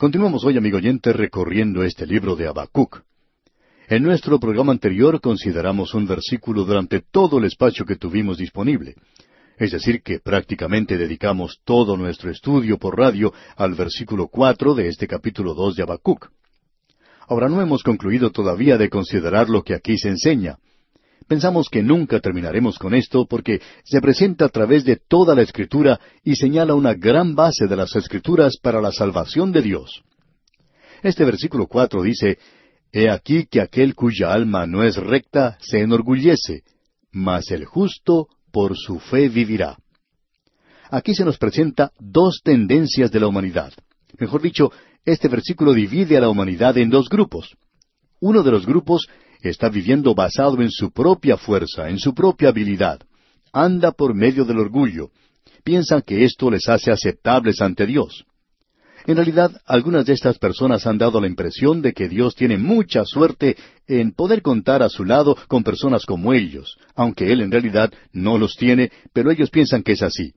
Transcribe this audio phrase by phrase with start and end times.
[0.00, 3.02] Continuamos hoy, amigo oyente, recorriendo este libro de Habacuc.
[3.86, 8.94] En nuestro programa anterior consideramos un versículo durante todo el espacio que tuvimos disponible.
[9.58, 15.06] Es decir, que prácticamente dedicamos todo nuestro estudio por radio al versículo cuatro de este
[15.06, 16.30] capítulo dos de Habacuc.
[17.28, 20.56] Ahora no hemos concluido todavía de considerar lo que aquí se enseña.
[21.30, 26.00] Pensamos que nunca terminaremos con esto porque se presenta a través de toda la Escritura
[26.24, 30.02] y señala una gran base de las Escrituras para la salvación de Dios.
[31.04, 32.38] Este versículo cuatro dice,
[32.90, 36.64] He aquí que aquel cuya alma no es recta se enorgullece,
[37.12, 39.78] mas el justo por su fe vivirá.
[40.90, 43.72] Aquí se nos presenta dos tendencias de la humanidad.
[44.18, 44.72] Mejor dicho,
[45.04, 47.56] este versículo divide a la humanidad en dos grupos.
[48.18, 49.06] Uno de los grupos
[49.48, 53.00] está viviendo basado en su propia fuerza, en su propia habilidad.
[53.52, 55.10] Anda por medio del orgullo.
[55.64, 58.24] Piensan que esto les hace aceptables ante Dios.
[59.06, 63.04] En realidad, algunas de estas personas han dado la impresión de que Dios tiene mucha
[63.04, 67.92] suerte en poder contar a su lado con personas como ellos, aunque Él en realidad
[68.12, 70.34] no los tiene, pero ellos piensan que es así.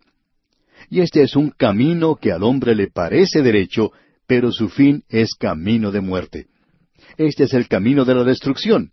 [0.89, 3.91] Y este es un camino que al hombre le parece derecho,
[4.27, 6.47] pero su fin es camino de muerte.
[7.17, 8.91] Este es el camino de la destrucción.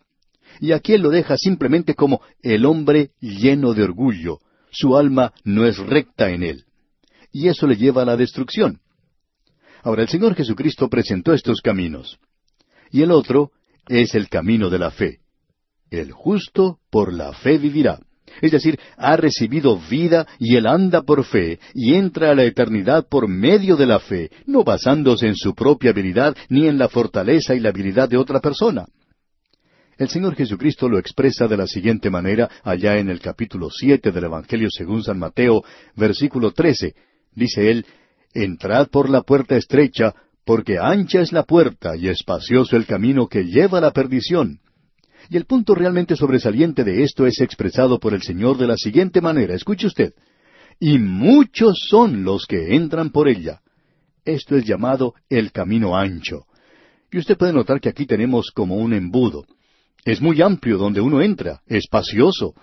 [0.60, 4.38] Y aquí él lo deja simplemente como el hombre lleno de orgullo.
[4.70, 6.64] Su alma no es recta en él.
[7.32, 8.80] Y eso le lleva a la destrucción.
[9.82, 12.18] Ahora el Señor Jesucristo presentó estos caminos.
[12.90, 13.52] Y el otro
[13.88, 15.20] es el camino de la fe.
[15.90, 18.00] El justo por la fe vivirá.
[18.40, 23.06] Es decir, ha recibido vida y él anda por fe y entra a la eternidad
[23.08, 27.54] por medio de la fe, no basándose en su propia habilidad ni en la fortaleza
[27.54, 28.86] y la habilidad de otra persona.
[29.98, 34.24] El Señor Jesucristo lo expresa de la siguiente manera allá en el capítulo siete del
[34.24, 35.62] Evangelio según San Mateo,
[35.94, 36.94] versículo trece.
[37.34, 37.84] Dice él,
[38.32, 40.14] Entrad por la puerta estrecha,
[40.46, 44.60] porque ancha es la puerta y espacioso el camino que lleva a la perdición
[45.30, 49.20] y el punto realmente sobresaliente de esto es expresado por el Señor de la siguiente
[49.20, 49.54] manera.
[49.54, 50.12] Escuche usted.
[50.80, 53.60] Y muchos son los que entran por ella.
[54.24, 56.46] Esto es llamado el camino ancho.
[57.12, 59.44] Y usted puede notar que aquí tenemos como un embudo.
[60.04, 62.54] Es muy amplio donde uno entra, espacioso,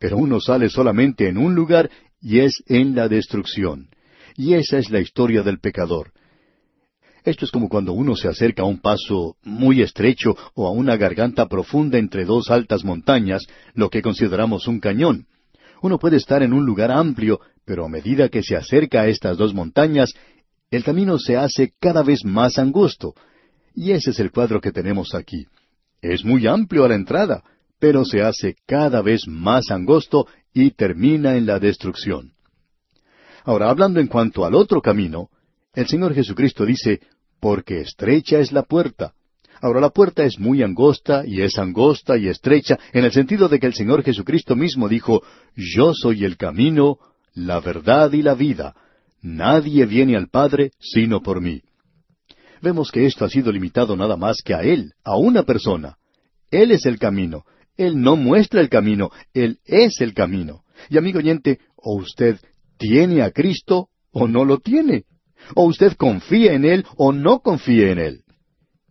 [0.00, 1.88] pero uno sale solamente en un lugar
[2.20, 3.88] y es en la destrucción.
[4.36, 6.10] Y esa es la historia del pecador.
[7.26, 10.96] Esto es como cuando uno se acerca a un paso muy estrecho o a una
[10.96, 13.42] garganta profunda entre dos altas montañas,
[13.74, 15.26] lo que consideramos un cañón.
[15.82, 19.36] Uno puede estar en un lugar amplio, pero a medida que se acerca a estas
[19.36, 20.14] dos montañas,
[20.70, 23.14] el camino se hace cada vez más angosto.
[23.74, 25.48] Y ese es el cuadro que tenemos aquí.
[26.00, 27.42] Es muy amplio a la entrada,
[27.80, 32.34] pero se hace cada vez más angosto y termina en la destrucción.
[33.42, 35.28] Ahora, hablando en cuanto al otro camino,
[35.74, 37.00] el Señor Jesucristo dice,
[37.40, 39.12] porque estrecha es la puerta.
[39.60, 43.58] Ahora la puerta es muy angosta y es angosta y estrecha en el sentido de
[43.58, 45.22] que el Señor Jesucristo mismo dijo,
[45.54, 46.98] Yo soy el camino,
[47.34, 48.74] la verdad y la vida.
[49.22, 51.62] Nadie viene al Padre sino por mí.
[52.60, 55.96] Vemos que esto ha sido limitado nada más que a Él, a una persona.
[56.50, 57.44] Él es el camino.
[57.76, 60.62] Él no muestra el camino, Él es el camino.
[60.88, 62.38] Y amigo oyente, o usted
[62.78, 65.04] tiene a Cristo o no lo tiene.
[65.54, 68.20] O usted confía en Él o no confía en Él.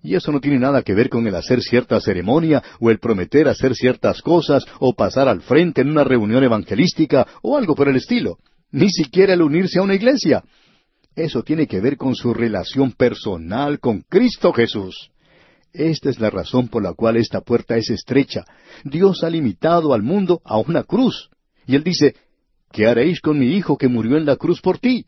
[0.06, 3.48] Y eso no tiene nada que ver con el hacer cierta ceremonia o el prometer
[3.48, 7.96] hacer ciertas cosas o pasar al frente en una reunión evangelística o algo por el
[7.96, 8.38] estilo.
[8.72, 10.44] Ni siquiera el unirse a una iglesia.
[11.16, 15.10] Eso tiene que ver con su relación personal con Cristo Jesús.
[15.74, 18.46] Esta es la razón por la cual esta puerta es estrecha.
[18.84, 21.30] Dios ha limitado al mundo a una cruz.
[21.66, 22.16] Y Él dice,
[22.72, 25.06] ¿qué haréis con mi Hijo que murió en la cruz por ti?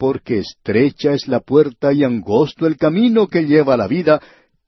[0.00, 4.18] Porque estrecha es la puerta y angosto el camino que lleva a la vida,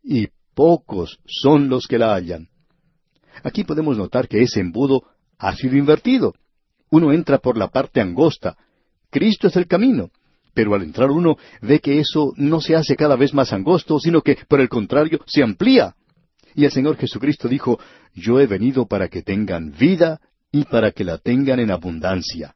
[0.04, 2.48] y pocos son los que la hallan.
[3.42, 5.04] Aquí podemos notar que ese embudo
[5.38, 6.34] ha sido invertido.
[6.91, 8.59] Uno entra por la parte angosta.
[9.09, 10.10] Cristo es el camino.
[10.53, 14.21] Pero al entrar uno ve que eso no se hace cada vez más angosto, sino
[14.21, 15.97] que, por el contrario, se amplía.
[16.54, 17.80] Y el Señor Jesucristo dijo,
[18.12, 20.21] Yo he venido para que tengan vida
[20.51, 22.54] y para que la tengan en abundancia.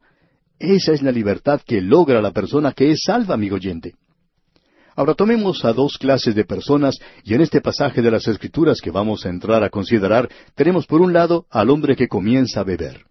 [0.58, 3.94] Esa es la libertad que logra la persona que es salva, amigo oyente.
[4.94, 8.90] Ahora tomemos a dos clases de personas y en este pasaje de las Escrituras que
[8.90, 13.04] vamos a entrar a considerar, tenemos por un lado al hombre que comienza a beber.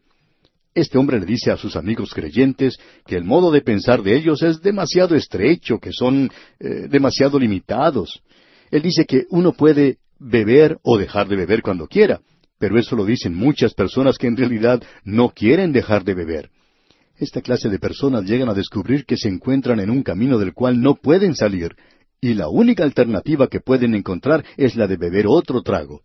[0.73, 4.41] Este hombre le dice a sus amigos creyentes que el modo de pensar de ellos
[4.41, 8.23] es demasiado estrecho, que son eh, demasiado limitados.
[8.71, 12.19] Él dice que uno puede beber o dejar de beber cuando quiera,
[12.57, 16.49] pero eso lo dicen muchas personas que en realidad no quieren dejar de beber.
[17.17, 20.81] Esta clase de personas llegan a descubrir que se encuentran en un camino del cual
[20.81, 21.75] no pueden salir,
[22.19, 26.01] y la única alternativa que pueden encontrar es la de beber otro trago.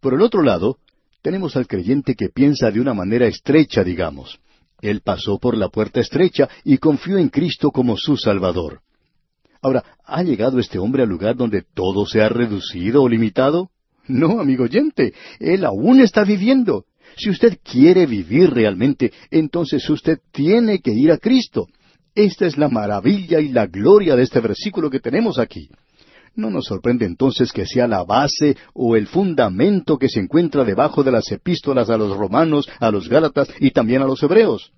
[0.00, 0.78] Por el otro lado,
[1.22, 4.40] tenemos al creyente que piensa de una manera estrecha, digamos.
[4.80, 8.80] Él pasó por la puerta estrecha y confió en Cristo como su Salvador.
[9.62, 13.70] Ahora, ¿ha llegado este hombre al lugar donde todo se ha reducido o limitado?
[14.08, 16.84] No, amigo oyente, él aún está viviendo.
[17.16, 21.66] Si usted quiere vivir realmente, entonces usted tiene que ir a Cristo.
[22.14, 25.68] Esta es la maravilla y la gloria de este versículo que tenemos aquí.
[26.34, 31.02] No nos sorprende entonces que sea la base o el fundamento que se encuentra debajo
[31.02, 34.72] de las epístolas a los romanos, a los gálatas y también a los hebreos.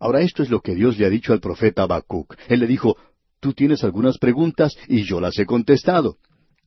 [0.00, 2.36] Ahora esto es lo que Dios le ha dicho al profeta Habacuc.
[2.48, 2.96] Él le dijo,
[3.38, 6.16] tú tienes algunas preguntas y yo las he contestado.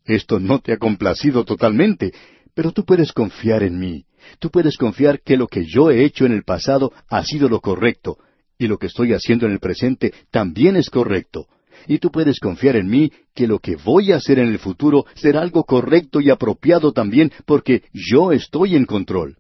[0.06, 2.14] Esto no te ha complacido totalmente,
[2.54, 4.05] pero tú puedes confiar en mí.
[4.40, 7.62] Tú puedes confiar que lo que yo he hecho en el pasado ha sido lo
[7.62, 8.18] correcto,
[8.58, 11.48] y lo que estoy haciendo en el presente también es correcto.
[11.88, 15.06] Y tú puedes confiar en mí que lo que voy a hacer en el futuro
[15.16, 19.38] será algo correcto y apropiado también porque yo estoy en control.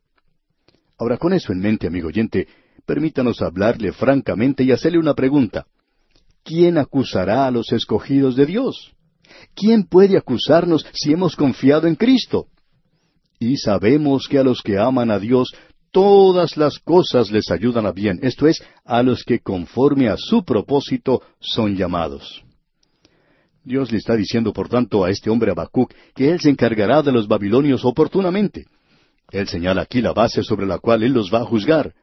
[0.97, 2.47] Ahora, con eso en mente, amigo oyente,
[2.85, 5.65] permítanos hablarle francamente y hacerle una pregunta.
[6.43, 8.93] ¿Quién acusará a los escogidos de Dios?
[9.55, 12.47] ¿Quién puede acusarnos si hemos confiado en Cristo?
[13.39, 15.53] Y sabemos que a los que aman a Dios,
[15.91, 20.43] todas las cosas les ayudan a bien, esto es, a los que conforme a su
[20.43, 22.43] propósito son llamados.
[23.63, 27.11] Dios le está diciendo, por tanto, a este hombre Habacuc que él se encargará de
[27.11, 28.65] los babilonios oportunamente.
[29.31, 31.93] Él señala aquí la base sobre la cual él los va a juzgar.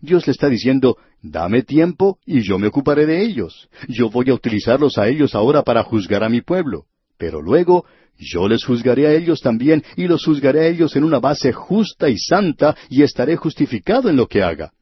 [0.00, 3.68] Dios le está diciendo, dame tiempo y yo me ocuparé de ellos.
[3.88, 6.86] Yo voy a utilizarlos a ellos ahora para juzgar a mi pueblo.
[7.18, 7.84] Pero luego
[8.20, 12.08] yo les juzgaré a ellos también y los juzgaré a ellos en una base justa
[12.08, 14.72] y santa y estaré justificado en lo que haga.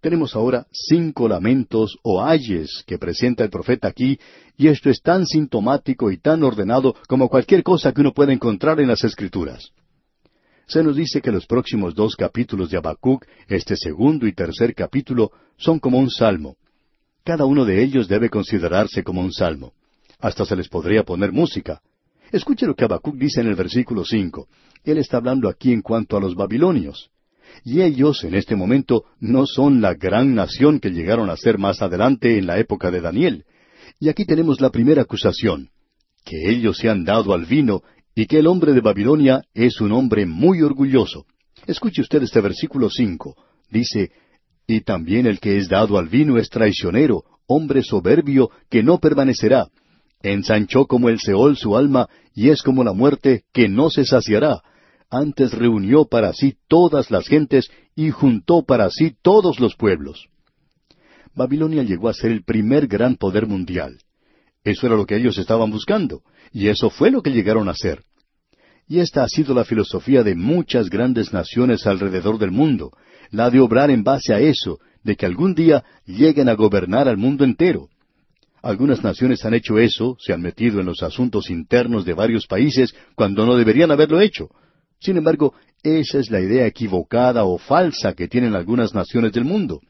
[0.00, 4.18] Tenemos ahora cinco lamentos o ayes que presenta el profeta aquí,
[4.56, 8.80] y esto es tan sintomático y tan ordenado como cualquier cosa que uno pueda encontrar
[8.80, 9.72] en las Escrituras.
[10.68, 15.32] Se nos dice que los próximos dos capítulos de Habacuc, este segundo y tercer capítulo,
[15.56, 16.56] son como un salmo.
[17.24, 19.72] Cada uno de ellos debe considerarse como un salmo.
[20.20, 21.80] Hasta se les podría poner música.
[22.30, 24.48] Escuche lo que Habacuc dice en el versículo cinco.
[24.84, 27.10] Él está hablando aquí en cuanto a los babilonios.
[27.64, 31.80] Y ellos, en este momento, no son la gran nación que llegaron a ser más
[31.82, 33.44] adelante en la época de Daniel.
[33.98, 35.70] Y aquí tenemos la primera acusación,
[36.24, 37.82] que ellos se han dado al vino
[38.14, 41.24] y que el hombre de Babilonia es un hombre muy orgulloso.
[41.66, 43.34] Escuche usted este versículo cinco.
[43.70, 44.12] Dice,
[44.66, 49.68] y también el que es dado al vino es traicionero, hombre soberbio, que no permanecerá,
[50.22, 54.62] Ensanchó como el Seol su alma, y es como la muerte que no se saciará.
[55.10, 60.28] Antes reunió para sí todas las gentes y juntó para sí todos los pueblos.
[61.34, 63.98] Babilonia llegó a ser el primer gran poder mundial.
[64.64, 66.22] Eso era lo que ellos estaban buscando,
[66.52, 68.02] y eso fue lo que llegaron a ser.
[68.88, 72.90] Y esta ha sido la filosofía de muchas grandes naciones alrededor del mundo,
[73.30, 77.16] la de obrar en base a eso, de que algún día lleguen a gobernar al
[77.16, 77.88] mundo entero.
[78.62, 82.94] Algunas naciones han hecho eso, se han metido en los asuntos internos de varios países
[83.14, 84.50] cuando no deberían haberlo hecho.
[85.00, 89.80] Sin embargo, esa es la idea equivocada o falsa que tienen algunas naciones del mundo.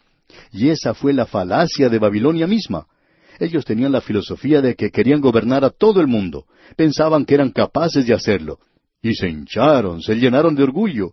[0.52, 2.86] Y esa fue la falacia de Babilonia misma.
[3.40, 6.44] Ellos tenían la filosofía de que querían gobernar a todo el mundo.
[6.76, 8.58] Pensaban que eran capaces de hacerlo.
[9.00, 11.10] Y se hincharon, se llenaron de orgullo.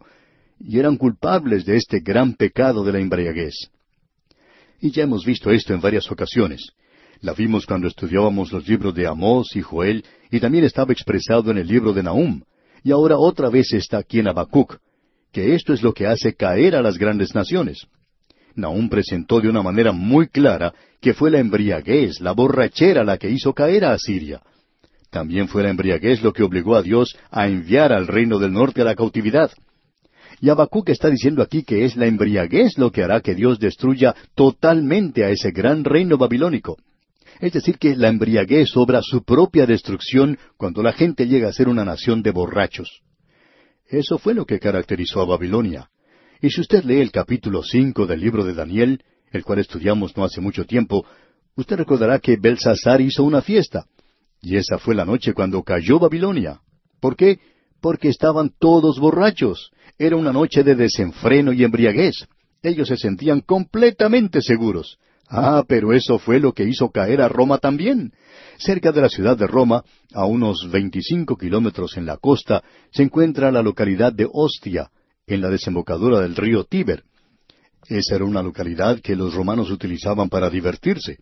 [0.60, 3.70] Y eran culpables de este gran pecado de la embriaguez.
[4.82, 6.72] Y ya hemos visto esto en varias ocasiones.
[7.22, 11.57] La vimos cuando estudiábamos los libros de Amós y Joel, y también estaba expresado en
[11.57, 12.41] el libro de Nahum,
[12.84, 14.77] y ahora otra vez está aquí en Habacuc,
[15.31, 17.88] que esto es lo que hace caer a las grandes naciones.
[18.55, 23.29] Nahum presentó de una manera muy clara que fue la embriaguez, la borrachera la que
[23.29, 24.41] hizo caer a Asiria.
[25.10, 28.81] También fue la embriaguez lo que obligó a Dios a enviar al reino del norte
[28.81, 29.51] a la cautividad.
[30.41, 34.15] Y Habacuc está diciendo aquí que es la embriaguez lo que hará que Dios destruya
[34.36, 36.77] totalmente a ese gran reino babilónico.
[37.39, 41.68] Es decir, que la embriaguez obra su propia destrucción cuando la gente llega a ser
[41.68, 43.01] una nación de borrachos.
[43.88, 45.89] Eso fue lo que caracterizó a Babilonia.
[46.42, 50.24] Y si usted lee el capítulo cinco del libro de Daniel, el cual estudiamos no
[50.24, 51.06] hace mucho tiempo,
[51.56, 53.86] usted recordará que Belsasar hizo una fiesta.
[54.42, 56.62] Y esa fue la noche cuando cayó Babilonia.
[57.00, 57.39] ¿Por qué?
[57.82, 59.72] Porque estaban todos borrachos.
[59.98, 62.27] Era una noche de desenfreno y embriaguez.
[62.62, 64.98] Ellos se sentían completamente seguros.
[65.27, 68.13] Ah, pero eso fue lo que hizo caer a Roma también.
[68.58, 73.51] Cerca de la ciudad de Roma, a unos veinticinco kilómetros en la costa, se encuentra
[73.51, 74.91] la localidad de Ostia,
[75.27, 77.03] en la desembocadura del río Tíber.
[77.88, 81.17] Esa era una localidad que los romanos utilizaban para divertirse.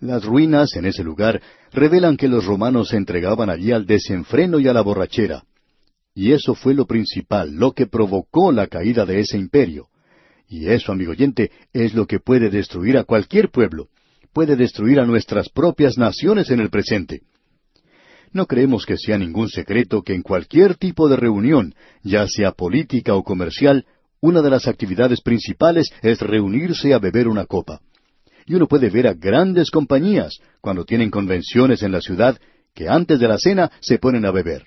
[0.00, 1.40] Las ruinas en ese lugar
[1.72, 5.44] revelan que los romanos se entregaban allí al desenfreno y a la borrachera.
[6.14, 9.88] Y eso fue lo principal, lo que provocó la caída de ese imperio.
[10.48, 13.88] Y eso, amigo oyente, es lo que puede destruir a cualquier pueblo.
[14.32, 17.22] Puede destruir a nuestras propias naciones en el presente.
[18.32, 23.14] No creemos que sea ningún secreto que en cualquier tipo de reunión, ya sea política
[23.14, 23.86] o comercial,
[24.20, 27.80] una de las actividades principales es reunirse a beber una copa.
[28.44, 32.38] Y uno puede ver a grandes compañías, cuando tienen convenciones en la ciudad,
[32.74, 34.66] que antes de la cena se ponen a beber.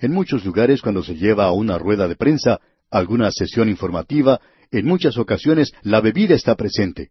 [0.00, 4.86] En muchos lugares, cuando se lleva a una rueda de prensa, alguna sesión informativa, en
[4.86, 7.10] muchas ocasiones la bebida está presente.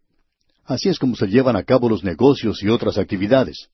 [0.64, 3.68] Así es como se llevan a cabo los negocios y otras actividades.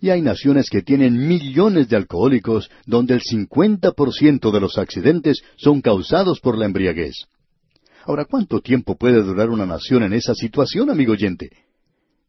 [0.00, 5.80] Y hay naciones que tienen millones de alcohólicos donde el 50% de los accidentes son
[5.80, 7.24] causados por la embriaguez.
[8.04, 11.50] Ahora, ¿cuánto tiempo puede durar una nación en esa situación, amigo oyente?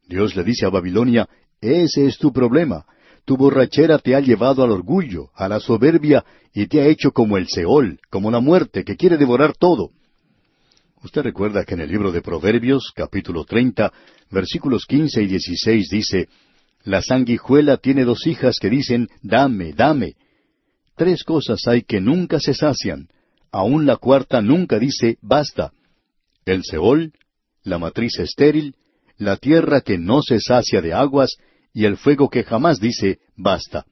[0.08, 1.28] Dios le dice a Babilonia,
[1.60, 2.84] ese es tu problema.
[3.24, 7.36] Tu borrachera te ha llevado al orgullo, a la soberbia, y te ha hecho como
[7.36, 9.90] el Seol, como la muerte, que quiere devorar todo.
[11.02, 13.92] Usted recuerda que en el libro de Proverbios, capítulo treinta,
[14.30, 16.28] versículos quince y dieciséis dice,
[16.84, 20.14] La sanguijuela tiene dos hijas que dicen, Dame, dame.
[20.96, 23.08] Tres cosas hay que nunca se sacian,
[23.52, 25.72] aun la cuarta nunca dice, Basta.
[26.44, 27.12] El Seol,
[27.62, 28.74] la matriz estéril,
[29.18, 31.36] la tierra que no se sacia de aguas,
[31.72, 33.86] y el fuego que jamás dice, Basta.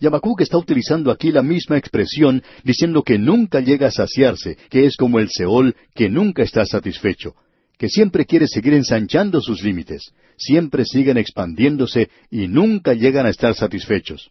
[0.00, 0.06] Y
[0.42, 5.18] está utilizando aquí la misma expresión, diciendo que nunca llega a saciarse, que es como
[5.18, 7.34] el Seol, que nunca está satisfecho,
[7.76, 13.54] que siempre quiere seguir ensanchando sus límites, siempre siguen expandiéndose y nunca llegan a estar
[13.54, 14.30] satisfechos.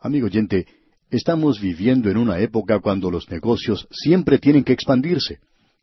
[0.00, 0.66] Amigo oyente,
[1.10, 5.38] estamos viviendo en una época cuando los negocios siempre tienen que expandirse.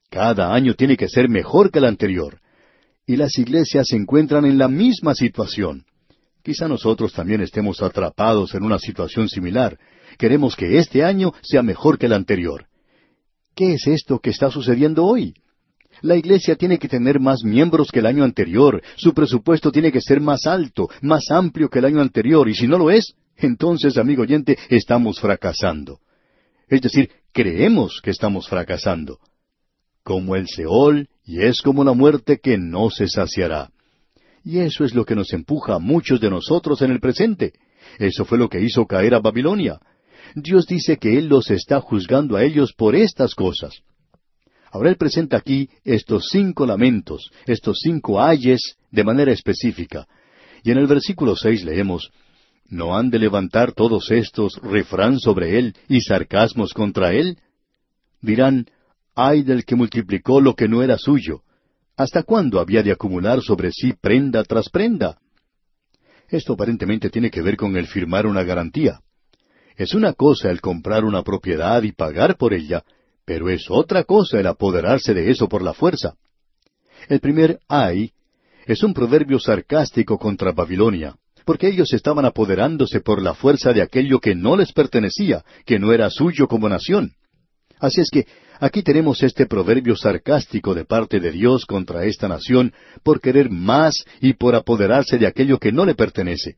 [0.09, 2.41] Cada año tiene que ser mejor que el anterior.
[3.07, 5.85] Y las iglesias se encuentran en la misma situación.
[6.43, 9.77] Quizá nosotros también estemos atrapados en una situación similar.
[10.17, 12.65] Queremos que este año sea mejor que el anterior.
[13.55, 15.35] ¿Qué es esto que está sucediendo hoy?
[16.01, 20.01] La iglesia tiene que tener más miembros que el año anterior, su presupuesto tiene que
[20.01, 23.97] ser más alto, más amplio que el año anterior, y si no lo es, entonces,
[23.97, 25.99] amigo oyente, estamos fracasando.
[26.67, 29.19] Es decir, creemos que estamos fracasando.
[30.03, 33.69] Como el Seol, y es como la muerte que no se saciará.
[34.43, 37.53] Y eso es lo que nos empuja a muchos de nosotros en el presente.
[37.99, 39.79] Eso fue lo que hizo caer a Babilonia.
[40.35, 43.81] Dios dice que Él los está juzgando a ellos por estas cosas.
[44.71, 50.07] Ahora Él presenta aquí estos cinco lamentos, estos cinco ayes de manera específica.
[50.63, 52.11] Y en el versículo seis leemos,
[52.71, 57.37] ¿No han de levantar todos estos refrán sobre Él y sarcasmos contra Él?
[58.21, 58.67] Dirán,
[59.13, 61.41] ay del que multiplicó lo que no era suyo,
[61.97, 65.19] ¿Hasta cuándo había de acumular sobre sí prenda tras prenda?
[66.29, 69.01] Esto aparentemente tiene que ver con el firmar una garantía.
[69.75, 72.83] Es una cosa el comprar una propiedad y pagar por ella,
[73.25, 76.15] pero es otra cosa el apoderarse de eso por la fuerza.
[77.09, 78.11] El primer ay
[78.65, 84.19] es un proverbio sarcástico contra Babilonia, porque ellos estaban apoderándose por la fuerza de aquello
[84.19, 87.13] que no les pertenecía, que no era suyo como nación.
[87.79, 88.27] Así es que
[88.61, 94.05] Aquí tenemos este proverbio sarcástico de parte de Dios contra esta nación por querer más
[94.21, 96.57] y por apoderarse de aquello que no le pertenece.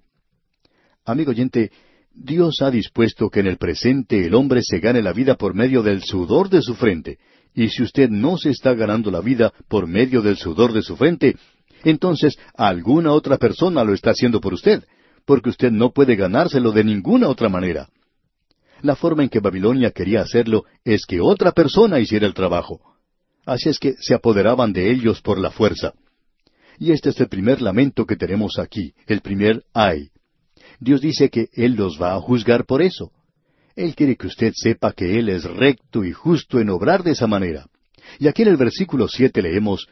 [1.06, 1.72] Amigo oyente,
[2.14, 5.82] Dios ha dispuesto que en el presente el hombre se gane la vida por medio
[5.82, 7.20] del sudor de su frente,
[7.56, 10.98] y si usted no se está ganando la vida por medio del sudor de su
[10.98, 11.38] frente,
[11.86, 14.84] entonces alguna otra persona lo está haciendo por usted,
[15.26, 17.88] porque usted no puede ganárselo de ninguna otra manera.
[18.84, 22.82] La forma en que Babilonia quería hacerlo es que otra persona hiciera el trabajo.
[23.46, 25.94] Así es que se apoderaban de ellos por la fuerza.
[26.80, 30.10] Y este es el primer lamento que tenemos aquí, el primer ay.
[30.82, 33.14] Dios dice que Él los va a juzgar por eso.
[33.78, 37.26] Él quiere que usted sepa que Él es recto y justo en obrar de esa
[37.26, 37.68] manera.
[38.20, 39.88] Y aquí en el versículo siete leemos,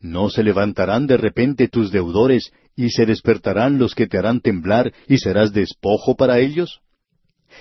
[0.00, 4.92] ¿No se levantarán de repente tus deudores y se despertarán los que te harán temblar
[5.06, 6.80] y serás despojo para ellos?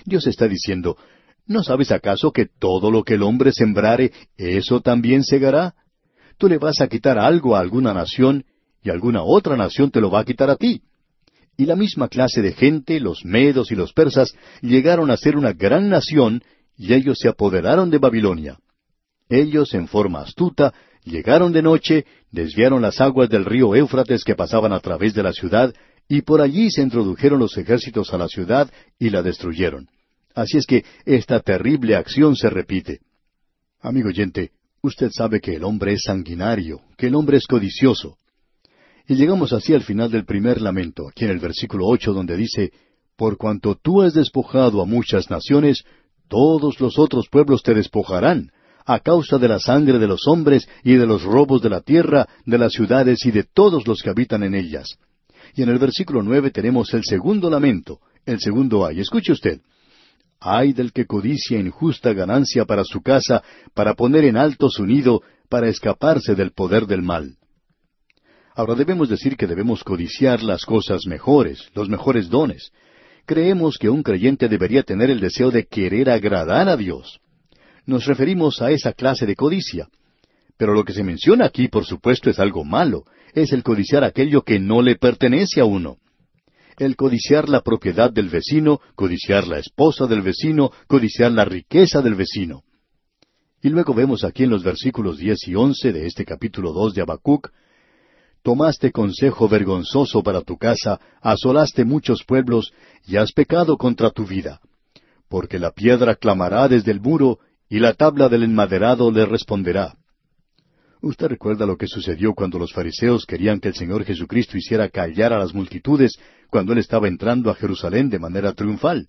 [0.05, 0.97] Dios está diciendo,
[1.45, 5.75] ¿no sabes acaso que todo lo que el hombre sembrare, eso también segará?
[6.37, 8.45] Tú le vas a quitar algo a alguna nación,
[8.83, 10.81] y alguna otra nación te lo va a quitar a ti.
[11.57, 15.53] Y la misma clase de gente, los medos y los persas, llegaron a ser una
[15.53, 16.41] gran nación,
[16.77, 18.57] y ellos se apoderaron de Babilonia.
[19.29, 24.73] Ellos, en forma astuta, llegaron de noche, desviaron las aguas del río Éufrates que pasaban
[24.73, 25.73] a través de la ciudad,
[26.07, 29.87] y por allí se introdujeron los ejércitos a la ciudad y la destruyeron.
[30.33, 32.99] Así es que esta terrible acción se repite.
[33.81, 38.17] Amigo oyente, usted sabe que el hombre es sanguinario, que el hombre es codicioso.
[39.07, 42.71] Y llegamos así al final del primer lamento, aquí en el versículo ocho, donde dice,
[43.15, 45.83] Por cuanto tú has despojado a muchas naciones,
[46.27, 48.51] todos los otros pueblos te despojarán,
[48.85, 52.27] a causa de la sangre de los hombres y de los robos de la tierra,
[52.45, 54.97] de las ciudades y de todos los que habitan en ellas.
[55.55, 58.99] Y en el versículo nueve tenemos el segundo lamento, el segundo ay.
[58.99, 59.61] Escuche usted.
[60.39, 63.43] Ay del que codicia injusta ganancia para su casa,
[63.73, 67.35] para poner en alto su nido, para escaparse del poder del mal.
[68.55, 72.71] Ahora debemos decir que debemos codiciar las cosas mejores, los mejores dones.
[73.25, 77.19] Creemos que un creyente debería tener el deseo de querer agradar a Dios.
[77.85, 79.87] Nos referimos a esa clase de codicia.
[80.61, 84.43] Pero lo que se menciona aquí, por supuesto, es algo malo, es el codiciar aquello
[84.43, 85.97] que no le pertenece a uno.
[86.77, 92.13] El codiciar la propiedad del vecino, codiciar la esposa del vecino, codiciar la riqueza del
[92.13, 92.61] vecino.
[93.63, 97.01] Y luego vemos aquí en los versículos diez y once de este capítulo dos de
[97.01, 97.49] Habacuc,
[98.43, 102.71] Tomaste consejo vergonzoso para tu casa, asolaste muchos pueblos,
[103.07, 104.61] y has pecado contra tu vida.
[105.27, 109.95] Porque la piedra clamará desde el muro, y la tabla del enmaderado le responderá.
[111.01, 115.33] Usted recuerda lo que sucedió cuando los fariseos querían que el Señor Jesucristo hiciera callar
[115.33, 119.07] a las multitudes cuando Él estaba entrando a Jerusalén de manera triunfal.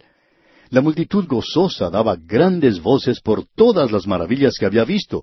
[0.70, 5.22] La multitud gozosa daba grandes voces por todas las maravillas que había visto.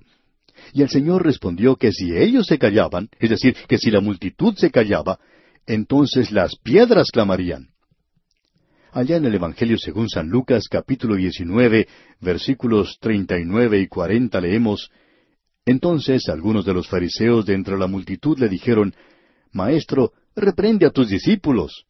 [0.71, 4.53] Y el Señor respondió que si ellos se callaban, es decir, que si la multitud
[4.55, 5.17] se callaba,
[5.65, 7.69] entonces las piedras clamarían.
[8.91, 11.87] Allá en el Evangelio según San Lucas capítulo 19
[12.21, 14.91] versículos 39 y 40 leemos,
[15.69, 18.93] entonces algunos de los fariseos de entre la multitud le dijeron,
[19.51, 21.85] Maestro, reprende a tus discípulos.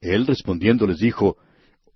[0.00, 1.36] Él respondiendo les dijo,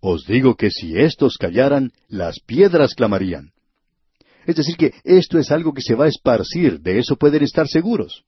[0.01, 3.53] Os digo que si éstos callaran, las piedras clamarían.
[4.47, 7.67] Es decir, que esto es algo que se va a esparcir, de eso pueden estar
[7.67, 8.25] seguros.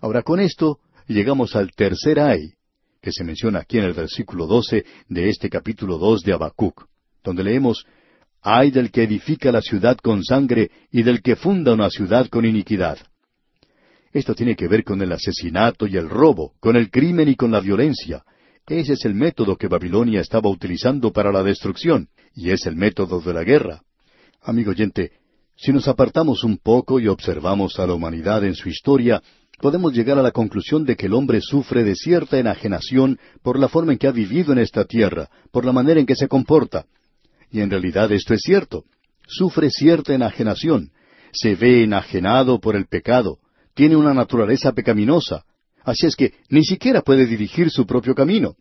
[0.00, 2.54] Ahora con esto llegamos al tercer ay,
[3.00, 6.86] que se menciona aquí en el versículo doce de este capítulo dos de Habacuc,
[7.24, 7.84] donde leemos,
[8.42, 12.44] Ay del que edifica la ciudad con sangre y del que funda una ciudad con
[12.44, 12.98] iniquidad.
[14.12, 17.52] Esto tiene que ver con el asesinato y el robo, con el crimen y con
[17.52, 18.24] la violencia.
[18.66, 23.20] Ese es el método que Babilonia estaba utilizando para la destrucción, y es el método
[23.20, 23.82] de la guerra.
[24.42, 25.12] Amigo oyente,
[25.56, 29.22] si nos apartamos un poco y observamos a la humanidad en su historia,
[29.60, 33.68] podemos llegar a la conclusión de que el hombre sufre de cierta enajenación por la
[33.68, 36.86] forma en que ha vivido en esta tierra, por la manera en que se comporta.
[37.52, 38.84] Y en realidad esto es cierto.
[39.28, 40.90] Sufre cierta enajenación.
[41.32, 43.38] Se ve enajenado por el pecado.
[43.74, 45.44] Tiene una naturaleza pecaminosa.
[45.84, 48.56] Así es que ni siquiera puede dirigir su propio camino.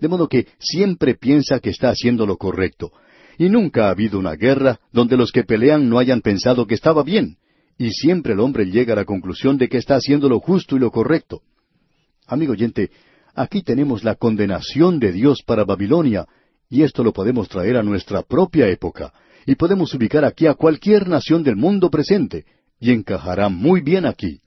[0.00, 2.90] De modo que siempre piensa que está haciendo lo correcto.
[3.36, 7.02] Y nunca ha habido una guerra donde los que pelean no hayan pensado que estaba
[7.02, 7.36] bien.
[7.78, 10.78] Y siempre el hombre llega a la conclusión de que está haciendo lo justo y
[10.78, 11.42] lo correcto.
[12.26, 12.90] Amigo oyente,
[13.34, 16.26] aquí tenemos la condenación de Dios para Babilonia
[16.72, 19.12] y esto lo podemos traer a nuestra propia época,
[19.44, 22.46] y podemos ubicar aquí a cualquier nación del mundo presente,
[22.80, 24.40] y encajará muy bien aquí.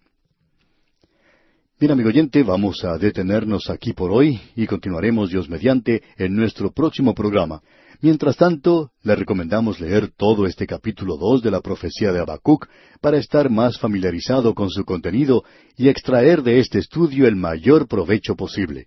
[1.80, 6.72] Bien, amigo oyente, vamos a detenernos aquí por hoy y continuaremos Dios mediante en nuestro
[6.72, 7.62] próximo programa.
[8.02, 12.68] Mientras tanto, le recomendamos leer todo este capítulo dos de la profecía de Habacuc
[13.02, 15.44] para estar más familiarizado con su contenido
[15.78, 18.86] y extraer de este estudio el mayor provecho posible.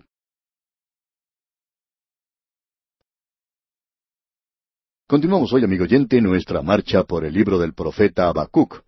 [5.11, 8.83] Continuamos hoy, amigo oyente, nuestra marcha por el libro del profeta Habacuc.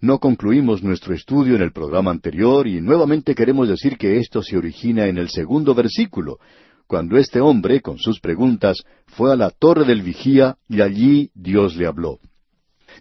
[0.00, 4.56] No concluimos nuestro estudio en el programa anterior y nuevamente queremos decir que esto se
[4.56, 6.40] origina en el segundo versículo,
[6.88, 11.76] cuando este hombre, con sus preguntas, fue a la torre del vigía y allí Dios
[11.76, 12.18] le habló.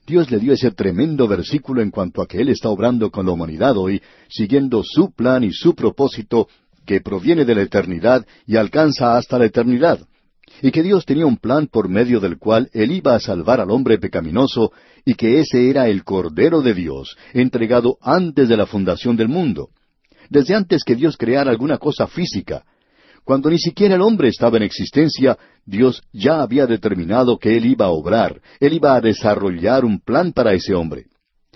[0.05, 3.31] Dios le dio ese tremendo versículo en cuanto a que Él está obrando con la
[3.31, 6.47] humanidad hoy, siguiendo su plan y su propósito
[6.85, 10.07] que proviene de la eternidad y alcanza hasta la eternidad
[10.61, 13.71] y que Dios tenía un plan por medio del cual Él iba a salvar al
[13.71, 14.71] hombre pecaminoso,
[15.05, 19.69] y que ese era el Cordero de Dios, entregado antes de la fundación del mundo,
[20.29, 22.63] desde antes que Dios creara alguna cosa física.
[23.23, 27.87] Cuando ni siquiera el hombre estaba en existencia, Dios ya había determinado que Él iba
[27.87, 31.07] a obrar, Él iba a desarrollar un plan para ese hombre.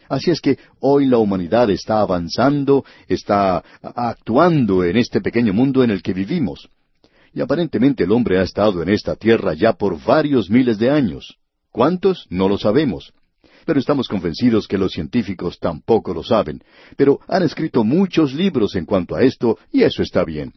[0.09, 5.91] Así es que hoy la humanidad está avanzando, está actuando en este pequeño mundo en
[5.91, 6.67] el que vivimos.
[7.33, 11.37] Y aparentemente el hombre ha estado en esta tierra ya por varios miles de años.
[11.71, 12.27] ¿Cuántos?
[12.29, 13.13] No lo sabemos.
[13.65, 16.61] Pero estamos convencidos que los científicos tampoco lo saben.
[16.97, 20.53] Pero han escrito muchos libros en cuanto a esto, y eso está bien.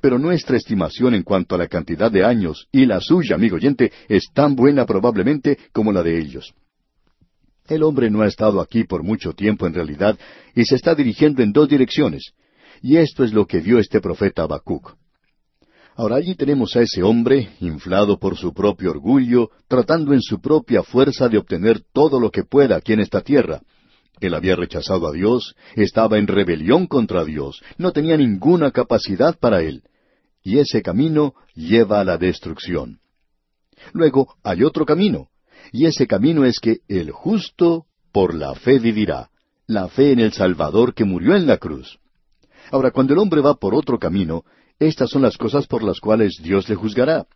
[0.00, 3.92] Pero nuestra estimación en cuanto a la cantidad de años y la suya, amigo oyente,
[4.08, 6.54] es tan buena probablemente como la de ellos.
[7.66, 10.18] El hombre no ha estado aquí por mucho tiempo en realidad
[10.54, 12.34] y se está dirigiendo en dos direcciones
[12.82, 14.96] Y esto es lo que vio este profeta Habacuc.
[15.96, 20.82] Ahora allí tenemos a ese hombre, inflado por su propio orgullo, tratando en su propia
[20.82, 23.60] fuerza de obtener todo lo que pueda aquí en esta tierra.
[24.20, 29.62] Él había rechazado a Dios, estaba en rebelión contra Dios, no tenía ninguna capacidad para
[29.62, 29.84] él.
[30.42, 32.98] Y ese camino lleva a la destrucción.
[33.92, 35.28] Luego hay otro camino,
[35.70, 39.30] y ese camino es que el justo por la fe vivirá,
[39.66, 41.98] la fe en el Salvador que murió en la cruz.
[42.70, 44.44] Ahora, cuando el hombre va por otro camino,
[44.86, 47.26] estas son las cosas por las cuales Dios le juzgará.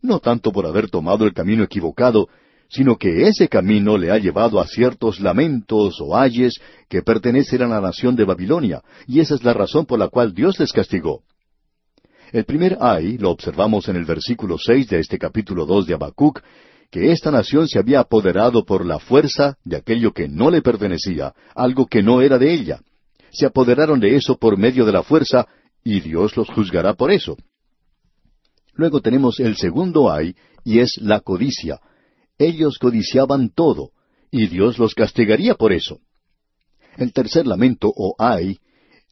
[0.00, 2.28] No tanto por haber tomado el camino equivocado,
[2.68, 6.54] sino que ese camino le ha llevado a ciertos lamentos o ayes
[6.88, 10.32] que pertenecen a la nación de Babilonia, y esa es la razón por la cual
[10.32, 11.22] Dios les castigó.
[12.32, 16.40] El primer ay lo observamos en el versículo seis de este capítulo dos de Habacuc,
[16.90, 21.34] que esta nación se había apoderado por la fuerza de aquello que no le pertenecía,
[21.54, 22.80] algo que no era de ella.
[23.30, 25.46] Se apoderaron de eso por medio de la fuerza,
[25.84, 27.36] y Dios los juzgará por eso.
[28.74, 31.80] Luego tenemos el segundo ay, y es la codicia.
[32.38, 33.90] Ellos codiciaban todo,
[34.30, 36.00] y Dios los castigaría por eso.
[36.96, 38.58] El tercer lamento o ay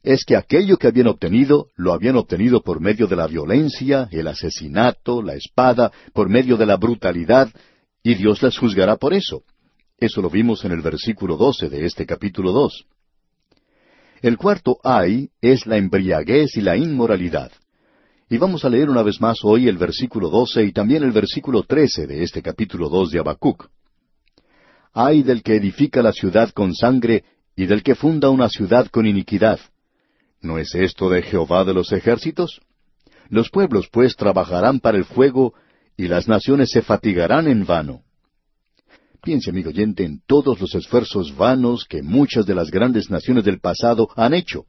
[0.03, 4.27] es que aquello que habían obtenido lo habían obtenido por medio de la violencia, el
[4.27, 7.51] asesinato, la espada, por medio de la brutalidad,
[8.03, 9.43] y Dios las juzgará por eso.
[9.99, 12.87] Eso lo vimos en el versículo doce de este capítulo dos.
[14.21, 17.51] El cuarto ay es la embriaguez y la inmoralidad.
[18.29, 21.63] Y vamos a leer una vez más hoy el versículo doce y también el versículo
[21.63, 23.69] trece de este capítulo dos de Habacuc.
[24.93, 27.23] Ay del que edifica la ciudad con sangre
[27.55, 29.59] y del que funda una ciudad con iniquidad
[30.41, 32.61] ¿No es esto de Jehová de los ejércitos?
[33.29, 35.53] Los pueblos pues trabajarán para el fuego,
[35.95, 38.01] y las naciones se fatigarán en vano.
[39.23, 43.59] Piense, amigo oyente, en todos los esfuerzos vanos que muchas de las grandes naciones del
[43.59, 44.65] pasado han hecho.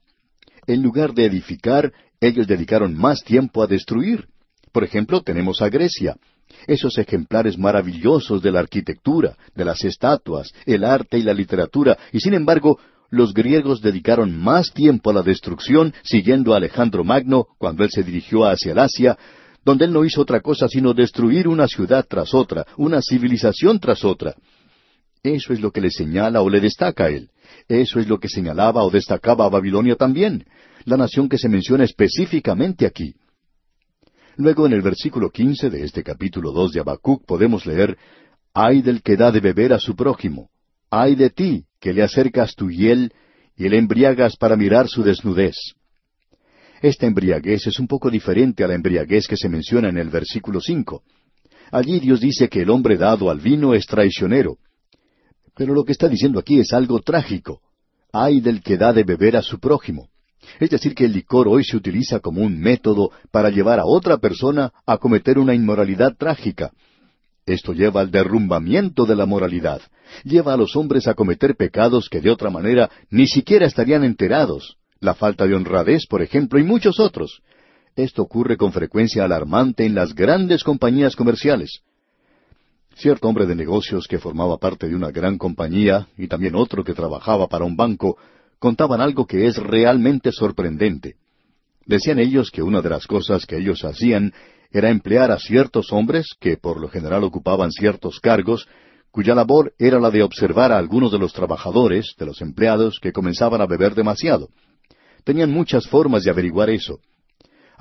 [0.67, 4.27] En lugar de edificar, ellos dedicaron más tiempo a destruir.
[4.71, 6.17] Por ejemplo, tenemos a Grecia.
[6.67, 12.21] Esos ejemplares maravillosos de la arquitectura, de las estatuas, el arte y la literatura, y
[12.21, 17.85] sin embargo los griegos dedicaron más tiempo a la destrucción siguiendo a Alejandro Magno cuando
[17.85, 19.17] él se dirigió hacia el Asia,
[19.65, 24.05] donde él no hizo otra cosa sino destruir una ciudad tras otra, una civilización tras
[24.05, 24.35] otra.
[25.23, 27.31] Eso es lo que le señala o le destaca a él.
[27.69, 30.45] Eso es lo que señalaba o destacaba a Babilonia también,
[30.85, 33.15] la nación que se menciona específicamente aquí.
[34.37, 37.97] Luego en el versículo quince de este capítulo dos de Habacuc podemos leer
[38.55, 40.51] Ay del que da de beber a su prójimo,
[40.91, 43.13] ay de ti, que le acercas tu hiel
[43.57, 45.57] y le embriagas para mirar su desnudez.
[46.83, 50.61] Esta embriaguez es un poco diferente a la embriaguez que se menciona en el versículo
[50.61, 51.05] cinco.
[51.71, 54.59] Allí Dios dice que el hombre dado al vino es traicionero.
[55.55, 57.61] Pero lo que está diciendo aquí es algo trágico.
[58.13, 60.09] Ay del que da de beber a su prójimo.
[60.59, 64.19] Es decir, que el licor hoy se utiliza como un método para llevar a otra
[64.19, 66.73] persona a cometer una inmoralidad trágica.
[67.47, 69.83] Esto lleva al derrumbamiento de la moralidad,
[70.25, 74.79] lleva a los hombres a cometer pecados que de otra manera ni siquiera estarían enterados,
[75.03, 77.43] la falta de honradez, por ejemplo, y muchos otros.
[77.97, 81.81] Esto ocurre con frecuencia alarmante en las grandes compañías comerciales.
[82.95, 86.95] Cierto hombre de negocios que formaba parte de una gran compañía y también otro que
[86.95, 88.17] trabajaba para un banco
[88.61, 91.17] contaban algo que es realmente sorprendente.
[91.85, 94.33] Decían ellos que una de las cosas que ellos hacían
[94.71, 98.69] era emplear a ciertos hombres que por lo general ocupaban ciertos cargos,
[99.11, 103.13] cuya labor era la de observar a algunos de los trabajadores, de los empleados, que
[103.13, 104.49] comenzaban a beber demasiado.
[105.25, 107.01] Tenían muchas formas de averiguar eso.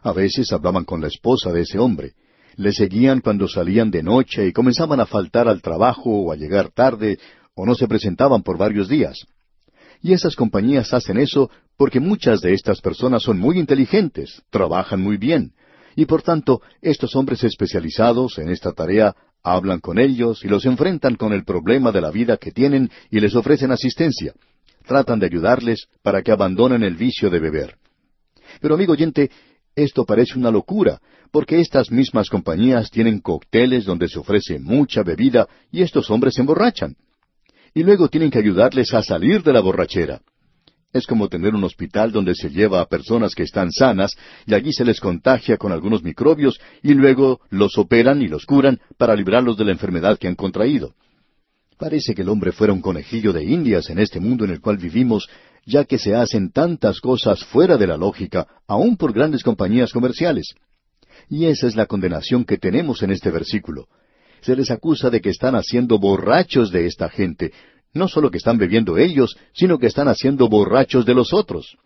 [0.03, 2.13] A veces hablaban con la esposa de ese hombre,
[2.55, 6.69] le seguían cuando salían de noche y comenzaban a faltar al trabajo o a llegar
[6.69, 7.17] tarde
[7.55, 9.25] o no se presentaban por varios días.
[10.01, 15.17] Y esas compañías hacen eso porque muchas de estas personas son muy inteligentes, trabajan muy
[15.17, 15.53] bien,
[15.95, 21.15] y por tanto, estos hombres especializados en esta tarea hablan con ellos y los enfrentan
[21.15, 24.33] con el problema de la vida que tienen y les ofrecen asistencia.
[24.85, 27.75] Tratan de ayudarles para que abandonen el vicio de beber.
[28.59, 29.29] Pero amigo oyente,
[29.75, 30.99] esto parece una locura,
[31.31, 36.41] porque estas mismas compañías tienen cócteles donde se ofrece mucha bebida y estos hombres se
[36.41, 36.95] emborrachan.
[37.73, 40.21] Y luego tienen que ayudarles a salir de la borrachera.
[40.93, 44.11] Es como tener un hospital donde se lleva a personas que están sanas
[44.45, 48.79] y allí se les contagia con algunos microbios y luego los operan y los curan
[48.97, 50.93] para librarlos de la enfermedad que han contraído.
[51.81, 54.77] Parece que el hombre fuera un conejillo de indias en este mundo en el cual
[54.77, 55.27] vivimos,
[55.65, 60.53] ya que se hacen tantas cosas fuera de la lógica, aun por grandes compañías comerciales.
[61.27, 63.87] Y esa es la condenación que tenemos en este versículo.
[64.41, 67.51] Se les acusa de que están haciendo borrachos de esta gente,
[67.95, 71.77] no solo que están bebiendo ellos, sino que están haciendo borrachos de los otros.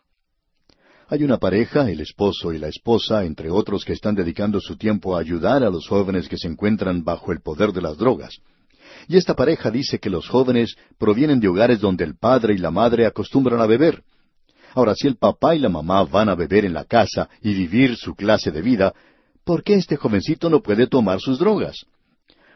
[1.08, 5.16] Hay una pareja, el esposo y la esposa, entre otros que están dedicando su tiempo
[5.16, 8.42] a ayudar a los jóvenes que se encuentran bajo el poder de las drogas.
[9.08, 12.72] Y esta pareja dice que los jóvenes provienen de hogares donde el padre y la
[12.72, 14.04] madre acostumbran a beber.
[14.74, 17.96] Ahora, si el papá y la mamá van a beber en la casa y vivir
[17.96, 18.94] su clase de vida,
[19.44, 21.86] ¿por qué este jovencito no puede tomar sus drogas?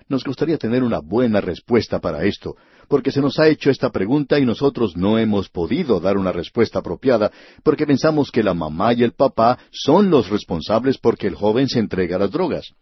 [0.09, 2.55] Nos gustaría tener una buena respuesta para esto,
[2.87, 6.79] porque se nos ha hecho esta pregunta y nosotros no hemos podido dar una respuesta
[6.79, 7.31] apropiada,
[7.63, 11.77] porque pensamos que la mamá y el papá son los responsables porque el joven se
[11.77, 12.73] entrega a las drogas.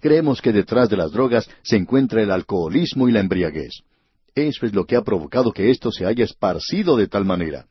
[0.00, 3.82] Creemos que detrás de las drogas se encuentra el alcoholismo y la embriaguez.
[4.34, 7.66] Eso es lo que ha provocado que esto se haya esparcido de tal manera.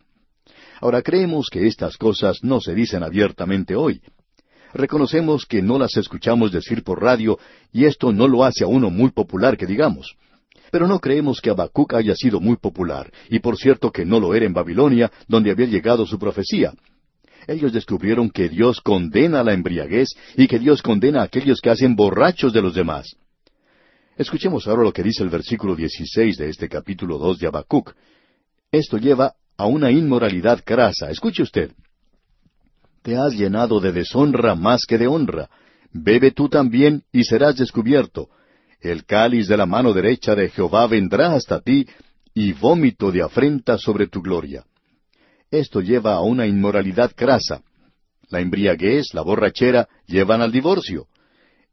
[0.82, 4.02] Ahora creemos que estas cosas no se dicen abiertamente hoy,
[4.76, 7.40] Reconocemos que no las escuchamos decir por radio
[7.72, 10.18] y esto no lo hace a uno muy popular que digamos.
[10.70, 14.36] Pero no creemos que Habacuc haya sido muy popular, y por cierto que no lo
[14.36, 16.74] era en Babilonia, donde había llegado su profecía.
[17.48, 21.96] Ellos descubrieron que Dios condena la embriaguez y que Dios condena a aquellos que hacen
[21.96, 23.16] borrachos de los demás.
[24.18, 27.94] Escuchemos ahora lo que dice el versículo 16 de este capítulo 2 de Habacuc.
[28.72, 31.12] Esto lleva a una inmoralidad crasa.
[31.12, 31.72] Escuche usted
[33.06, 35.48] te has llenado de deshonra más que de honra.
[35.94, 38.30] Bebe tú también y serás descubierto.
[38.82, 41.88] El cáliz de la mano derecha de Jehová vendrá hasta ti,
[42.34, 44.66] y vómito de afrenta sobre tu gloria.
[45.56, 47.62] Esto lleva a una inmoralidad crasa.
[48.28, 51.08] La embriaguez, la borrachera, llevan al divorcio.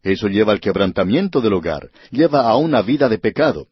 [0.05, 3.66] Eso lleva al quebrantamiento del hogar, lleva a una vida de pecado.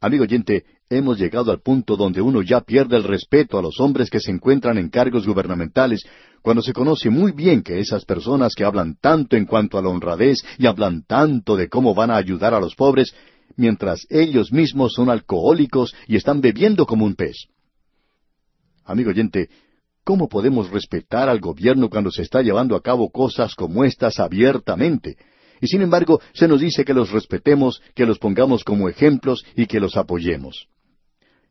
[0.00, 4.08] Amigo oyente, hemos llegado al punto donde uno ya pierde el respeto a los hombres
[4.08, 6.04] que se encuentran en cargos gubernamentales,
[6.40, 9.88] cuando se conoce muy bien que esas personas que hablan tanto en cuanto a la
[9.88, 13.12] honradez y hablan tanto de cómo van a ayudar a los pobres,
[13.56, 17.48] mientras ellos mismos son alcohólicos y están bebiendo como un pez.
[18.88, 19.50] Amigo oyente,
[20.02, 25.18] ¿cómo podemos respetar al gobierno cuando se está llevando a cabo cosas como estas abiertamente?
[25.60, 29.66] Y sin embargo, se nos dice que los respetemos, que los pongamos como ejemplos y
[29.66, 30.68] que los apoyemos.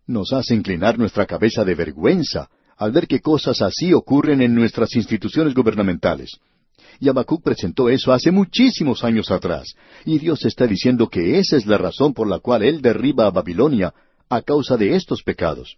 [0.08, 4.96] Nos hace inclinar nuestra cabeza de vergüenza al ver que cosas así ocurren en nuestras
[4.96, 6.40] instituciones gubernamentales.
[7.00, 11.68] Y Habacuc presentó eso hace muchísimos años atrás, y Dios está diciendo que esa es
[11.68, 13.94] la razón por la cual Él derriba a Babilonia
[14.28, 15.78] a causa de estos pecados.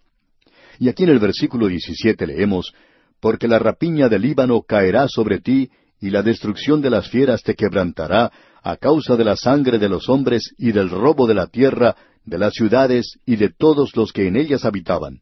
[0.79, 2.73] Y aquí en el versículo 17 leemos,
[3.19, 7.53] Porque la rapiña del Líbano caerá sobre ti, y la destrucción de las fieras te
[7.53, 8.31] quebrantará
[8.63, 12.37] a causa de la sangre de los hombres y del robo de la tierra, de
[12.37, 15.19] las ciudades y de todos los que en ellas habitaban.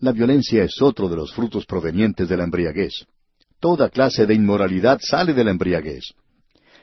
[0.00, 3.06] La violencia es otro de los frutos provenientes de la embriaguez.
[3.60, 6.12] Toda clase de inmoralidad sale de la embriaguez.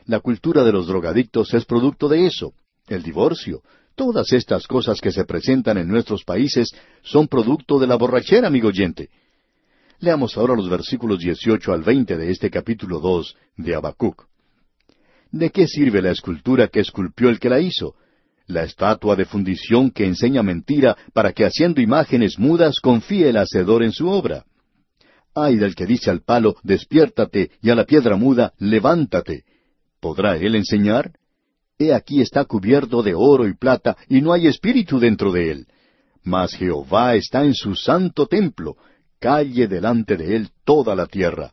[0.06, 2.54] La cultura de los drogadictos es producto de eso.
[2.88, 3.62] El divorcio,
[3.96, 8.70] todas estas cosas que se presentan en nuestros países son producto de la borrachera, amigo
[8.70, 9.10] oyente.
[10.00, 14.26] Leamos ahora los versículos 18 al 20 de este capítulo 2 de Habacuc.
[15.32, 17.96] ¿De qué sirve la escultura que esculpió el que la hizo?
[18.48, 23.84] La estatua de fundición que enseña mentira para que haciendo imágenes mudas confíe el hacedor
[23.84, 24.46] en su obra.
[25.34, 29.46] Ay del que dice al palo, despiértate, y a la piedra muda, levántate.
[30.00, 31.14] ¿Podrá él enseñar?
[31.80, 35.68] He aquí está cubierto de oro y plata, y no hay espíritu dentro de él.
[36.24, 38.78] Mas Jehová está en su santo templo,
[39.20, 41.52] calle delante de él toda la tierra.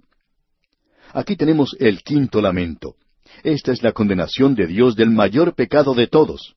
[1.13, 2.95] Aquí tenemos el quinto lamento.
[3.43, 6.55] Esta es la condenación de Dios del mayor pecado de todos.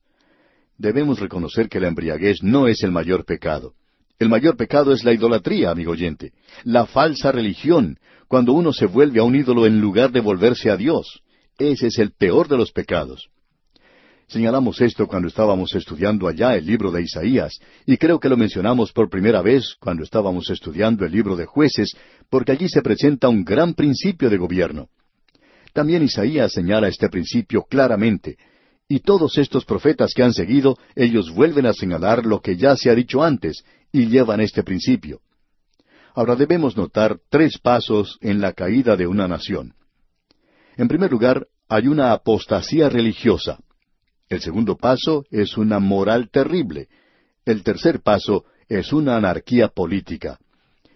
[0.77, 3.73] Debemos reconocer que la embriaguez no es el mayor pecado.
[4.19, 7.97] El mayor pecado es la idolatría, amigo oyente, la falsa religión,
[8.27, 11.21] cuando uno se vuelve a un ídolo en lugar de volverse a Dios.
[11.57, 13.29] Ese es el peor de los pecados.
[14.27, 18.91] Señalamos esto cuando estábamos estudiando allá el libro de Isaías, y creo que lo mencionamos
[18.91, 21.95] por primera vez cuando estábamos estudiando el libro de jueces,
[22.29, 24.89] porque allí se presenta un gran principio de gobierno.
[25.73, 28.37] También Isaías señala este principio claramente,
[28.87, 32.89] y todos estos profetas que han seguido, ellos vuelven a señalar lo que ya se
[32.89, 35.19] ha dicho antes, y llevan este principio.
[36.15, 39.73] Ahora debemos notar tres pasos en la caída de una nación.
[40.77, 43.59] En primer lugar, hay una apostasía religiosa.
[44.33, 46.87] El segundo paso es una moral terrible.
[47.45, 50.39] El tercer paso es una anarquía política.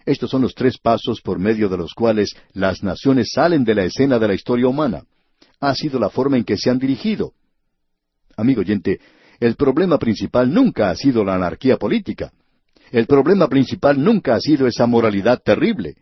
[0.08, 3.84] Estos son los tres pasos por medio de los cuales las naciones salen de la
[3.84, 5.04] escena de la historia humana.
[5.60, 7.34] Ha sido la forma en que se han dirigido.
[8.36, 9.00] Amigo oyente,
[9.39, 12.34] el problema principal nunca ha sido la anarquía política.
[12.91, 15.95] El problema principal nunca ha sido esa moralidad terrible.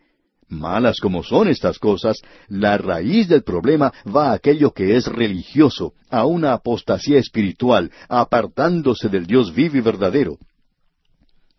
[0.48, 5.94] Malas como son estas cosas, la raíz del problema va a aquello que es religioso,
[6.08, 10.38] a una apostasía espiritual, apartándose del Dios vivo y verdadero.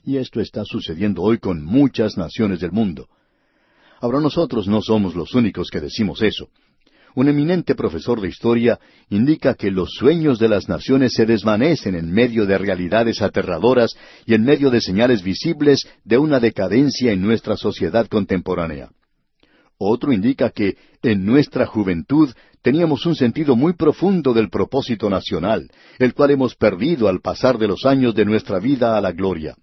[0.04, 3.10] Y esto está sucediendo hoy con muchas naciones del mundo.
[4.00, 6.48] Ahora nosotros no somos los únicos que decimos eso.
[7.18, 12.12] Un eminente profesor de historia indica que los sueños de las naciones se desvanecen en
[12.12, 13.96] medio de realidades aterradoras
[14.28, 18.92] y en medio de señales visibles de una decadencia en nuestra sociedad contemporánea.
[19.80, 22.30] Otro indica que en nuestra juventud
[22.62, 27.68] teníamos un sentido muy profundo del propósito nacional, el cual hemos perdido al pasar de
[27.68, 29.56] los años de nuestra vida a la gloria.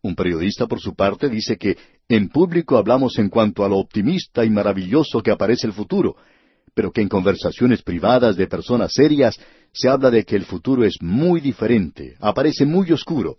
[0.00, 1.76] Un periodista, por su parte, dice que
[2.08, 6.14] en público hablamos en cuanto a lo optimista y maravilloso que aparece el futuro,
[6.74, 9.38] pero que en conversaciones privadas de personas serias
[9.72, 13.36] se habla de que el futuro es muy diferente, aparece muy oscuro.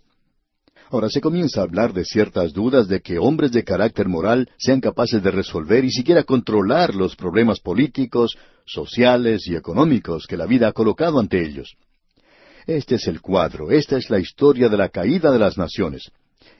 [0.90, 4.80] Ahora se comienza a hablar de ciertas dudas de que hombres de carácter moral sean
[4.80, 10.68] capaces de resolver y siquiera controlar los problemas políticos, sociales y económicos que la vida
[10.68, 11.74] ha colocado ante ellos.
[12.66, 16.10] Este es el cuadro, esta es la historia de la caída de las naciones.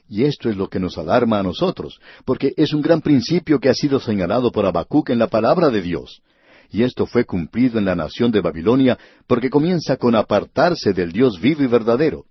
[0.07, 3.69] Y esto es lo que nos alarma a nosotros, porque es un gran principio que
[3.69, 6.21] ha sido señalado por Habacuc en la palabra de Dios
[6.75, 11.39] y esto fue cumplido en la nación de Babilonia porque comienza con apartarse del Dios
[11.39, 12.25] vivo y verdadero.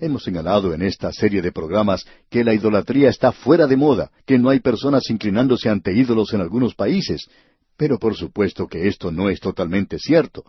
[0.00, 4.40] Hemos señalado en esta serie de programas que la idolatría está fuera de moda, que
[4.40, 7.28] no hay personas inclinándose ante ídolos en algunos países,
[7.76, 10.42] pero por supuesto que esto no es totalmente cierto.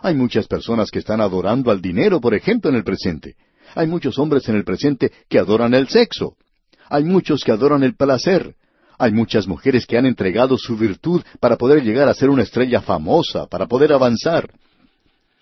[0.00, 3.36] Hay muchas personas que están adorando al dinero, por ejemplo, en el presente.
[3.76, 6.34] Hay muchos hombres en el presente que adoran el sexo.
[6.88, 8.56] Hay muchos que adoran el placer.
[8.98, 12.80] Hay muchas mujeres que han entregado su virtud para poder llegar a ser una estrella
[12.80, 14.52] famosa, para poder avanzar.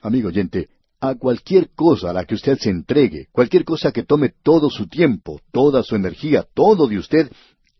[0.03, 0.69] Amigo oyente,
[1.01, 4.87] a cualquier cosa a la que usted se entregue, cualquier cosa que tome todo su
[4.87, 7.31] tiempo, toda su energía, todo de usted,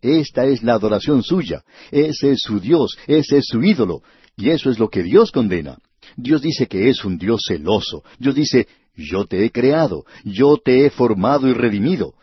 [0.01, 4.01] esta es la adoración suya, ese es su Dios, ese es su ídolo,
[4.35, 5.77] y eso es lo que Dios condena.
[6.17, 8.03] Dios dice que es un Dios celoso.
[8.17, 12.15] Dios dice, yo te he creado, yo te he formado y redimido.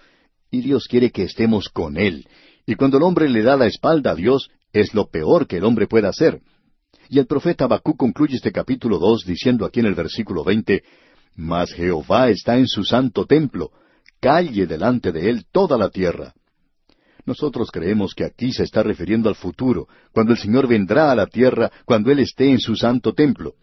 [0.50, 2.26] Y Dios quiere que estemos con Él.
[2.68, 5.64] Y cuando el hombre le da la espalda a Dios, es lo peor que el
[5.64, 6.42] hombre puede hacer.
[7.09, 10.83] Y el profeta Abacú concluye este capítulo dos diciendo aquí en el versículo veinte,
[11.35, 13.70] Mas Jehová está en su santo templo,
[14.20, 16.35] calle delante de él toda la tierra.
[17.24, 21.24] Nosotros creemos que aquí se está refiriendo al futuro, cuando el Señor vendrá a la
[21.26, 23.54] tierra, cuando Él esté en su santo templo.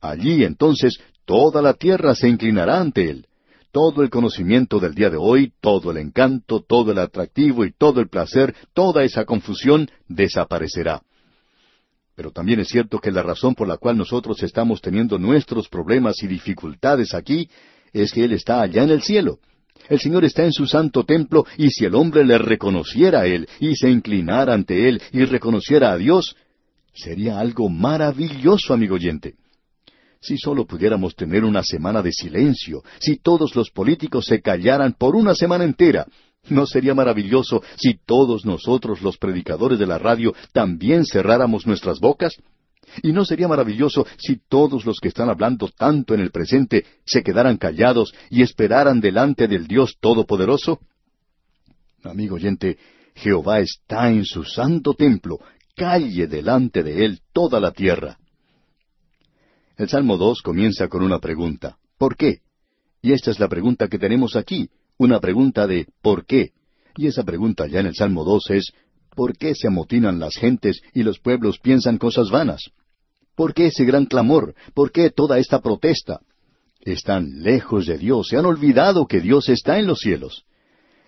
[0.00, 3.26] Allí entonces toda la tierra se inclinará ante Él
[3.72, 8.00] todo el conocimiento del día de hoy, todo el encanto, todo el atractivo y todo
[8.00, 11.02] el placer, toda esa confusión desaparecerá.
[12.16, 16.22] Pero también es cierto que la razón por la cual nosotros estamos teniendo nuestros problemas
[16.22, 17.48] y dificultades aquí
[17.92, 19.38] es que Él está allá en el cielo.
[19.88, 23.48] El Señor está en su santo templo y si el hombre le reconociera a Él
[23.58, 26.36] y se inclinara ante Él y reconociera a Dios,
[26.92, 29.34] sería algo maravilloso, amigo oyente.
[30.22, 35.16] Si solo pudiéramos tener una semana de silencio, si todos los políticos se callaran por
[35.16, 36.06] una semana entera,
[36.50, 42.34] ¿no sería maravilloso si todos nosotros los predicadores de la radio también cerráramos nuestras bocas?
[43.02, 47.22] ¿Y no sería maravilloso si todos los que están hablando tanto en el presente se
[47.22, 50.80] quedaran callados y esperaran delante del Dios Todopoderoso?
[52.02, 52.76] Amigo oyente,
[53.14, 55.38] Jehová está en su santo templo,
[55.74, 58.19] calle delante de él toda la tierra.
[59.80, 61.78] El Salmo 2 comienza con una pregunta.
[61.96, 62.40] ¿Por qué?
[63.00, 66.50] Y esta es la pregunta que tenemos aquí, una pregunta de ¿por qué?
[66.98, 68.72] Y esa pregunta ya en el Salmo 2 es
[69.16, 72.60] ¿por qué se amotinan las gentes y los pueblos piensan cosas vanas?
[73.34, 74.54] ¿Por qué ese gran clamor?
[74.74, 76.20] ¿Por qué toda esta protesta?
[76.82, 80.44] Están lejos de Dios, se han olvidado que Dios está en los cielos.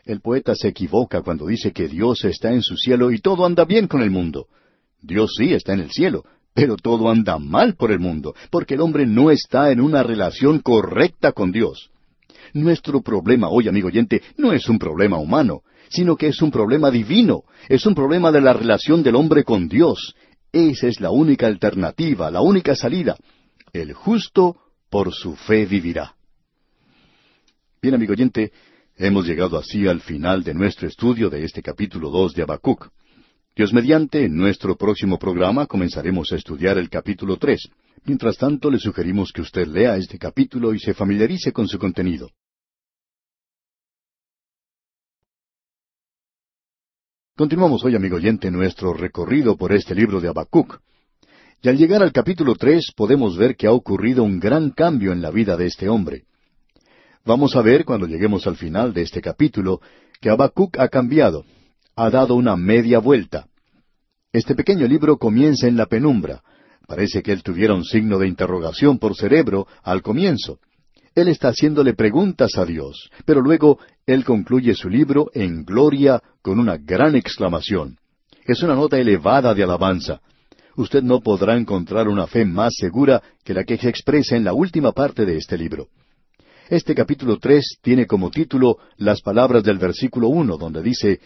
[0.07, 3.67] El poeta se equivoca cuando dice que Dios está en su cielo y todo anda
[3.67, 4.47] bien con el mundo.
[5.03, 6.25] Dios sí está en el cielo,
[6.55, 10.61] pero todo anda mal por el mundo, porque el hombre no está en una relación
[10.61, 11.91] correcta con Dios.
[12.53, 16.91] Nuestro problema hoy, amigo oyente, no es un problema humano, sino que es un problema
[16.91, 20.15] divino, es un problema de la relación del hombre con Dios.
[20.53, 23.17] Esa es la única alternativa, la única salida.
[23.73, 24.57] El justo
[24.91, 26.15] por su fe vivirá.
[27.81, 28.53] Bien, amigo oyente,
[28.97, 32.91] hemos llegado así al final de nuestro estudio de este capítulo dos de Habacuc.
[33.55, 37.69] Dios mediante, en nuestro próximo programa comenzaremos a estudiar el capítulo tres.
[38.07, 42.31] Mientras tanto, le sugerimos que usted lea este capítulo y se familiarice con su contenido.
[47.37, 50.81] Continuamos hoy, amigo oyente, nuestro recorrido por este libro de Habacuc.
[51.61, 55.21] Y al llegar al capítulo tres podemos ver que ha ocurrido un gran cambio en
[55.21, 56.25] la vida de este hombre.
[57.27, 59.83] Vamos a ver, cuando lleguemos al final de este capítulo,
[60.21, 61.45] que Habacuc ha cambiado,
[61.97, 63.47] ha dado una media vuelta.
[64.33, 66.43] Este pequeño libro comienza en la penumbra.
[66.87, 70.59] Parece que él tuviera un signo de interrogación por cerebro al comienzo.
[71.15, 76.59] Él está haciéndole preguntas a Dios, pero luego él concluye su libro en gloria con
[76.59, 77.99] una gran exclamación.
[78.45, 80.21] Es una nota elevada de alabanza.
[80.77, 84.55] Usted no podrá encontrar una fe más segura que la que se expresa en la
[84.55, 85.89] última parte de este libro.
[86.71, 91.21] Este capítulo tres tiene como título las palabras del versículo uno, donde dice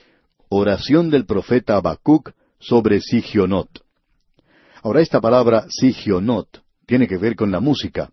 [0.49, 2.31] Oración del profeta Habacuc
[2.61, 3.69] sobre Sigionot.
[4.81, 8.13] Ahora esta palabra Sigionot tiene que ver con la música.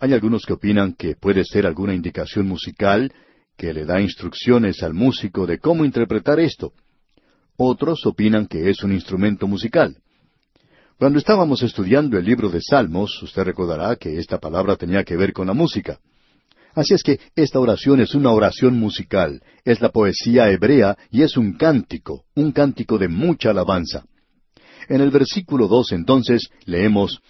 [0.00, 3.12] Hay algunos que opinan que puede ser alguna indicación musical
[3.56, 6.72] que le da instrucciones al músico de cómo interpretar esto.
[7.56, 9.98] Otros opinan que es un instrumento musical.
[10.98, 15.32] Cuando estábamos estudiando el libro de Salmos, usted recordará que esta palabra tenía que ver
[15.32, 16.00] con la música.
[16.74, 21.36] Así es que esta oración es una oración musical, es la poesía hebrea y es
[21.36, 24.04] un cántico, un cántico de mucha alabanza.
[24.88, 27.20] En el versículo dos entonces leemos,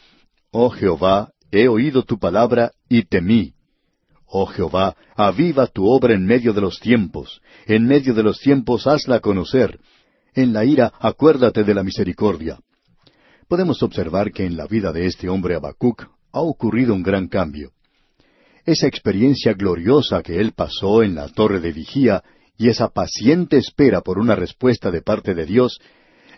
[0.50, 3.54] Oh Jehová, he oído tu palabra y temí.
[4.26, 8.86] Oh Jehová, aviva tu obra en medio de los tiempos, en medio de los tiempos
[8.86, 9.78] hazla conocer.
[10.34, 12.58] En la ira acuérdate de la misericordia.
[13.48, 17.72] Podemos observar que en la vida de este hombre Habacuc ha ocurrido un gran cambio.
[18.64, 22.22] Esa experiencia gloriosa que él pasó en la torre de vigía
[22.56, 25.80] y esa paciente espera por una respuesta de parte de Dios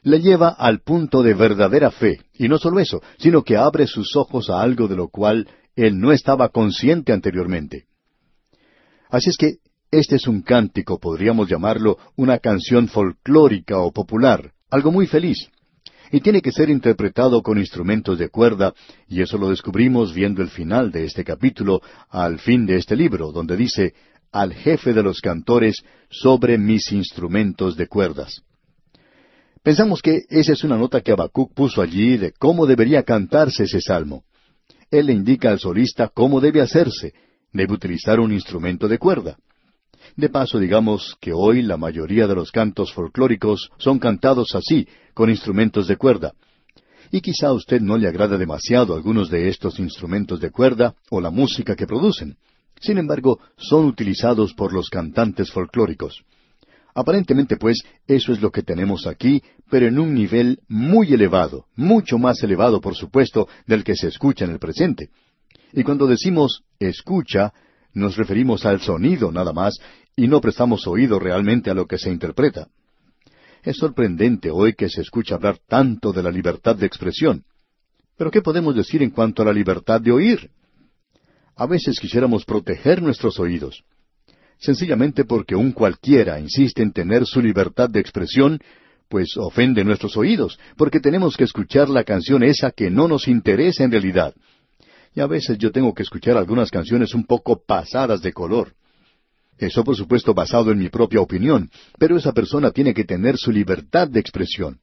[0.03, 4.16] le lleva al punto de verdadera fe, y no solo eso, sino que abre sus
[4.16, 7.87] ojos a algo de lo cual él no estaba consciente anteriormente.
[9.11, 9.57] Así es que
[9.91, 15.49] este es un cántico, podríamos llamarlo una canción folclórica o popular, algo muy feliz.
[16.11, 18.74] Y tiene que ser interpretado con instrumentos de cuerda,
[19.09, 21.80] y eso lo descubrimos viendo el final de este capítulo,
[22.11, 23.94] al fin de este libro, donde dice,
[24.32, 28.42] al jefe de los cantores sobre mis instrumentos de cuerdas.
[29.62, 33.80] Pensamos que esa es una nota que Habacuc puso allí de cómo debería cantarse ese
[33.80, 34.24] salmo.
[34.90, 37.14] Él le indica al solista cómo debe hacerse.
[37.52, 39.38] Debe utilizar un instrumento de cuerda.
[40.17, 45.29] De paso, digamos que hoy la mayoría de los cantos folclóricos son cantados así, con
[45.29, 46.35] instrumentos de cuerda.
[47.11, 51.21] Y quizá a usted no le agrada demasiado algunos de estos instrumentos de cuerda o
[51.21, 52.37] la música que producen.
[52.81, 56.23] Sin embargo, son utilizados por los cantantes folclóricos.
[56.95, 62.19] Aparentemente, pues, eso es lo que tenemos aquí, pero en un nivel muy elevado, mucho
[62.19, 65.09] más elevado, por supuesto, del que se escucha en el presente.
[65.73, 67.53] Y cuando decimos escucha,
[67.95, 69.75] nos referimos al sonido nada más,
[70.17, 72.69] y no prestamos oído realmente a lo que se interpreta.
[73.62, 77.45] Es sorprendente hoy que se escucha hablar tanto de la libertad de expresión.
[78.17, 80.51] Pero ¿qué podemos decir en cuanto a la libertad de oír?
[81.57, 83.85] A veces quisiéramos proteger nuestros oídos
[84.59, 88.61] sencillamente porque un cualquiera insiste en tener su libertad de expresión,
[89.09, 93.85] pues ofende nuestros oídos, porque tenemos que escuchar la canción esa que no nos interesa
[93.85, 94.35] en realidad.
[95.15, 98.73] Y a veces yo tengo que escuchar algunas canciones un poco pasadas de color.
[99.59, 103.52] Eso por supuesto basado en mi propia opinión, pero esa persona tiene que tener su
[103.52, 104.80] libertad de expresión.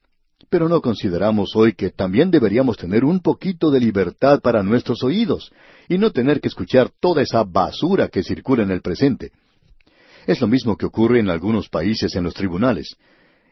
[0.49, 5.51] Pero no consideramos hoy que también deberíamos tener un poquito de libertad para nuestros oídos,
[5.87, 9.31] y no tener que escuchar toda esa basura que circula en el presente.
[10.25, 12.95] Es lo mismo que ocurre en algunos países en los tribunales.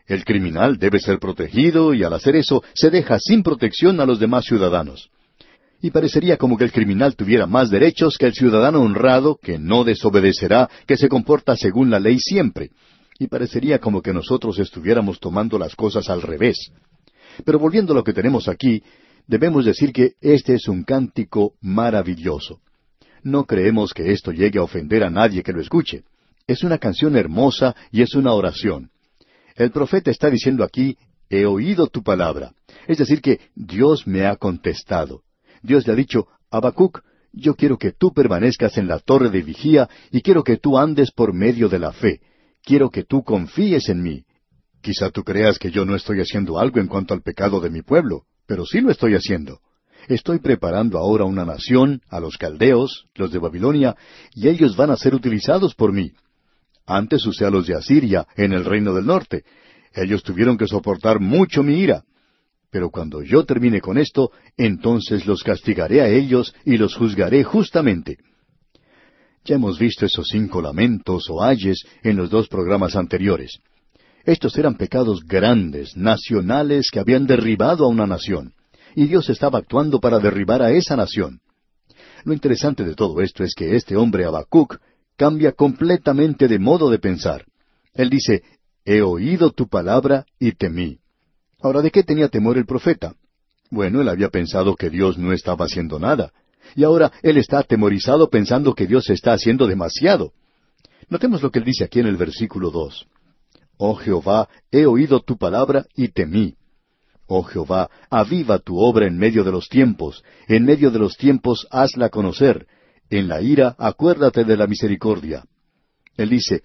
[0.07, 4.19] El criminal debe ser protegido y al hacer eso se deja sin protección a los
[4.19, 5.09] demás ciudadanos.
[5.81, 9.83] Y parecería como que el criminal tuviera más derechos que el ciudadano honrado que no
[9.83, 12.71] desobedecerá, que se comporta según la ley siempre.
[13.17, 16.71] Y parecería como que nosotros estuviéramos tomando las cosas al revés.
[17.45, 18.83] Pero volviendo a lo que tenemos aquí,
[19.27, 22.59] debemos decir que este es un cántico maravilloso.
[23.23, 26.03] No creemos que esto llegue a ofender a nadie que lo escuche.
[26.47, 28.89] Es una canción hermosa y es una oración.
[29.55, 30.97] El profeta está diciendo aquí,
[31.29, 32.53] he oído tu palabra.
[32.87, 35.21] Es decir, que Dios me ha contestado.
[35.61, 37.01] Dios le ha dicho, Habacuc,
[37.31, 41.11] yo quiero que tú permanezcas en la torre de vigía y quiero que tú andes
[41.11, 42.21] por medio de la fe.
[42.63, 44.25] Quiero que tú confíes en mí.
[44.81, 47.81] Quizá tú creas que yo no estoy haciendo algo en cuanto al pecado de mi
[47.81, 49.59] pueblo, pero sí lo estoy haciendo.
[50.07, 53.95] Estoy preparando ahora una nación, a los caldeos, los de Babilonia,
[54.33, 56.13] y ellos van a ser utilizados por mí.
[56.85, 59.43] Antes usé a los de Asiria en el reino del norte.
[59.93, 62.03] Ellos tuvieron que soportar mucho mi ira.
[62.71, 68.17] Pero cuando yo termine con esto, entonces los castigaré a ellos y los juzgaré justamente.
[69.43, 73.59] Ya hemos visto esos cinco lamentos o ayes en los dos programas anteriores.
[74.25, 78.53] Estos eran pecados grandes, nacionales, que habían derribado a una nación.
[78.95, 81.39] Y Dios estaba actuando para derribar a esa nación.
[82.25, 84.77] Lo interesante de todo esto es que este hombre Habacuc
[85.15, 87.45] cambia completamente de modo de pensar.
[87.93, 88.43] Él dice,
[88.85, 90.99] He oído tu palabra y temí.
[91.61, 93.15] Ahora, ¿de qué tenía temor el profeta?
[93.69, 96.31] Bueno, él había pensado que Dios no estaba haciendo nada.
[96.75, 100.33] Y ahora él está atemorizado pensando que Dios está haciendo demasiado.
[101.09, 103.07] Notemos lo que él dice aquí en el versículo dos.
[103.77, 106.55] Oh Jehová, he oído tu palabra y temí.
[107.27, 111.67] Oh Jehová, aviva tu obra en medio de los tiempos, en medio de los tiempos
[111.69, 112.67] hazla conocer,
[113.09, 115.45] en la ira acuérdate de la misericordia.
[116.17, 116.63] Él dice,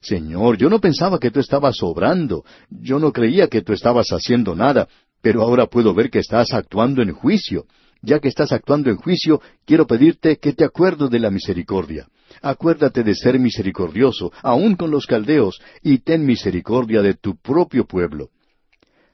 [0.00, 4.54] Señor, yo no pensaba que tú estabas obrando, yo no creía que tú estabas haciendo
[4.54, 4.88] nada,
[5.22, 7.66] pero ahora puedo ver que estás actuando en juicio.
[8.02, 12.06] Ya que estás actuando en juicio, quiero pedirte que te acuerdes de la misericordia.
[12.42, 18.28] Acuérdate de ser misericordioso, aun con los caldeos, y ten misericordia de tu propio pueblo.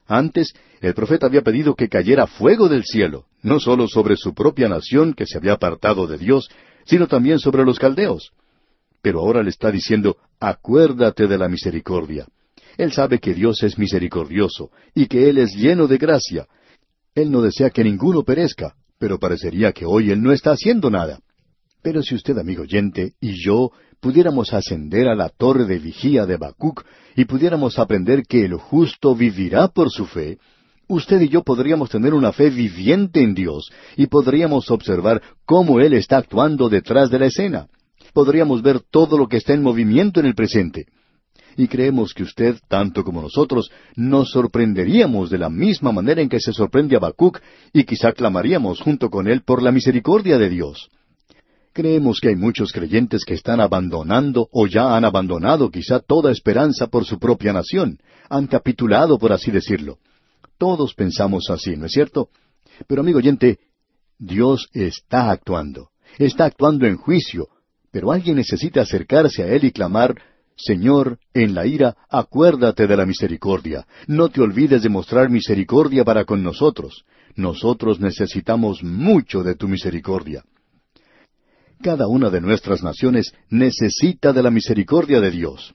[0.06, 4.68] Antes, el profeta había pedido que cayera fuego del cielo, no sólo sobre su propia
[4.68, 6.50] nación que se había apartado de Dios,
[6.84, 8.32] sino también sobre los caldeos.
[9.00, 12.26] Pero ahora le está diciendo, acuérdate de la misericordia.
[12.76, 16.48] Él sabe que Dios es misericordioso y que Él es lleno de gracia.
[17.14, 21.20] Él no desea que ninguno perezca, pero parecería que hoy Él no está haciendo nada.
[21.80, 23.70] Pero si usted, amigo oyente, y yo
[24.00, 26.84] pudiéramos ascender a la torre de vigía de Bacuc
[27.14, 30.38] y pudiéramos aprender que el justo vivirá por su fe,
[30.88, 35.92] usted y yo podríamos tener una fe viviente en Dios y podríamos observar cómo Él
[35.92, 37.68] está actuando detrás de la escena.
[38.12, 40.86] Podríamos ver todo lo que está en movimiento en el presente.
[41.56, 46.40] Y creemos que usted, tanto como nosotros, nos sorprenderíamos de la misma manera en que
[46.40, 47.40] se sorprende a Bacuc
[47.72, 50.88] y quizá clamaríamos junto con él por la misericordia de Dios.
[51.74, 56.86] Creemos que hay muchos creyentes que están abandonando o ya han abandonado quizá toda esperanza
[56.86, 57.98] por su propia nación,
[58.28, 59.98] han capitulado, por así decirlo.
[60.58, 62.28] Todos pensamos así, ¿no es cierto?
[62.86, 63.58] Pero amigo oyente,
[64.18, 65.88] Dios está actuando,
[66.18, 67.48] está actuando en juicio,
[67.92, 70.20] pero alguien necesita acercarse a Él y clamar,
[70.56, 73.86] Señor, en la ira, acuérdate de la misericordia.
[74.06, 77.04] No te olvides de mostrar misericordia para con nosotros.
[77.36, 80.42] Nosotros necesitamos mucho de tu misericordia.
[81.82, 85.74] Cada una de nuestras naciones necesita de la misericordia de Dios.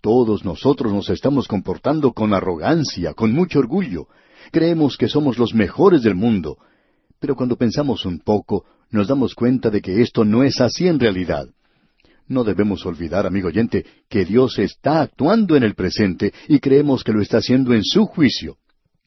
[0.00, 4.08] Todos nosotros nos estamos comportando con arrogancia, con mucho orgullo.
[4.50, 6.58] Creemos que somos los mejores del mundo.
[7.24, 11.00] Pero cuando pensamos un poco, nos damos cuenta de que esto no es así en
[11.00, 11.46] realidad.
[12.28, 17.14] No debemos olvidar, amigo oyente, que Dios está actuando en el presente y creemos que
[17.14, 18.58] lo está haciendo en su juicio.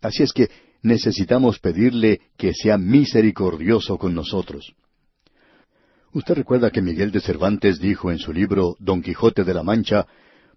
[0.01, 0.49] Así es que
[0.82, 4.74] necesitamos pedirle que sea misericordioso con nosotros.
[6.11, 10.07] Usted recuerda que Miguel de Cervantes dijo en su libro Don Quijote de la Mancha,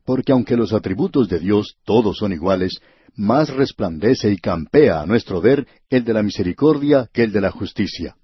[0.05, 2.81] porque aunque los atributos de Dios todos son iguales,
[3.17, 7.51] más resplandece y campea a nuestro ver el de la misericordia que el de la
[7.51, 8.17] justicia.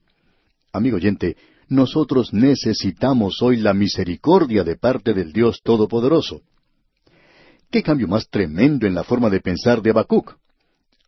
[0.73, 1.37] Amigo oyente,
[1.69, 6.43] nosotros necesitamos hoy la misericordia de parte del Dios Todopoderoso.
[7.71, 10.37] ¿Qué cambio más tremendo en la forma de pensar de Habacuc?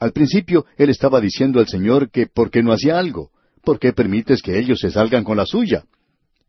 [0.00, 3.30] Al principio él estaba diciendo al Señor que por qué no hacía algo,
[3.62, 5.84] por qué permites que ellos se salgan con la suya.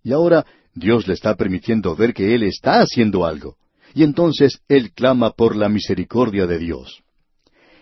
[0.03, 3.57] Y ahora Dios le está permitiendo ver que Él está haciendo algo.
[3.93, 7.01] Y entonces Él clama por la misericordia de Dios.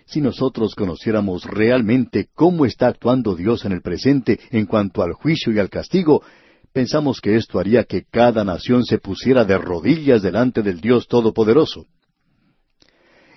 [0.05, 5.51] Si nosotros conociéramos realmente cómo está actuando Dios en el presente en cuanto al juicio
[5.51, 6.23] y al castigo,
[6.71, 11.85] pensamos que esto haría que cada nación se pusiera de rodillas delante del Dios Todopoderoso.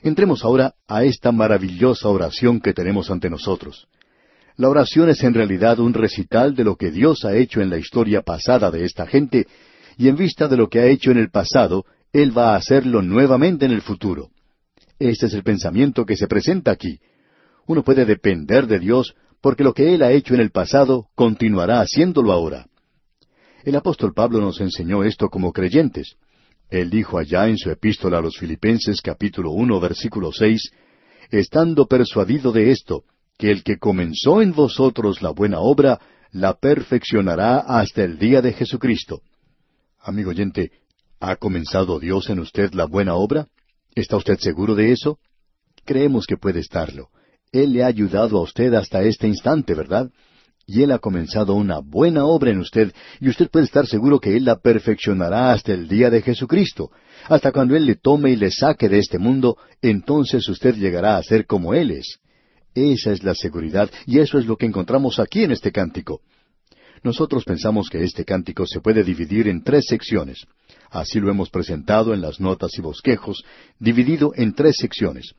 [0.02, 3.88] Entremos ahora a esta maravillosa oración que tenemos ante nosotros.
[4.56, 7.78] La oración es en realidad un recital de lo que Dios ha hecho en la
[7.78, 9.46] historia pasada de esta gente,
[9.96, 13.02] y en vista de lo que ha hecho en el pasado, Él va a hacerlo
[13.02, 14.30] nuevamente en el futuro.
[14.98, 16.98] Este es el pensamiento que se presenta aquí.
[17.66, 21.80] Uno puede depender de Dios porque lo que Él ha hecho en el pasado continuará
[21.80, 22.66] haciéndolo ahora.
[23.64, 26.16] El apóstol Pablo nos enseñó esto como creyentes.
[26.68, 30.70] Él dijo allá en su epístola a los Filipenses capítulo uno versículo seis,
[31.30, 33.04] estando persuadido de esto,
[33.38, 36.00] que el que comenzó en vosotros la buena obra,
[36.32, 39.22] la perfeccionará hasta el día de Jesucristo.
[40.00, 40.70] Amigo oyente,
[41.20, 43.46] ¿ha comenzado Dios en usted la buena obra?
[43.94, 45.18] ¿Está usted seguro de eso?
[45.84, 47.10] Creemos que puede estarlo.
[47.52, 50.10] Él le ha ayudado a usted hasta este instante, ¿verdad?
[50.66, 54.36] Y Él ha comenzado una buena obra en usted, y usted puede estar seguro que
[54.36, 56.90] Él la perfeccionará hasta el día de Jesucristo.
[57.28, 61.22] Hasta cuando Él le tome y le saque de este mundo, entonces usted llegará a
[61.22, 62.20] ser como Él es.
[62.74, 66.20] Esa es la seguridad, y eso es lo que encontramos aquí en este cántico.
[67.02, 70.46] Nosotros pensamos que este cántico se puede dividir en tres secciones.
[70.90, 73.44] Así lo hemos presentado en las notas y bosquejos,
[73.78, 75.34] dividido en tres secciones.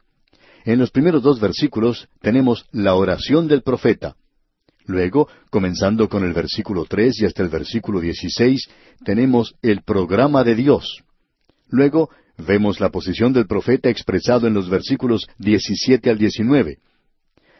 [0.64, 4.16] En los primeros dos versículos tenemos la oración del profeta.
[4.86, 8.68] Luego, comenzando con el versículo tres y hasta el versículo dieciséis,
[9.04, 11.04] tenemos el programa de Dios.
[11.70, 16.80] Luego, vemos la posición del profeta expresado en los versículos diecisiete al diecinueve.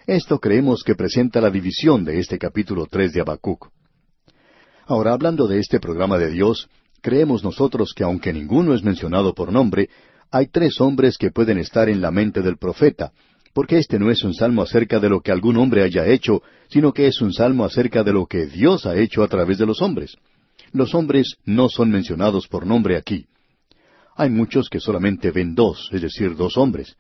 [0.08, 3.70] Esto creemos que presenta la división de este capítulo tres de Habacuc.
[4.86, 6.68] Ahora, hablando de este programa de Dios,
[7.02, 9.90] creemos nosotros que aunque ninguno es mencionado por nombre,
[10.32, 13.12] hay tres hombres que pueden estar en la mente del profeta,
[13.54, 16.94] porque este no es un salmo acerca de lo que algún hombre haya hecho, sino
[16.94, 19.82] que es un salmo acerca de lo que Dios ha hecho a través de los
[19.82, 20.16] hombres.
[20.72, 23.26] Los hombres no son mencionados por nombre aquí.
[24.16, 26.96] Hay muchos que solamente ven dos, es decir, dos hombres.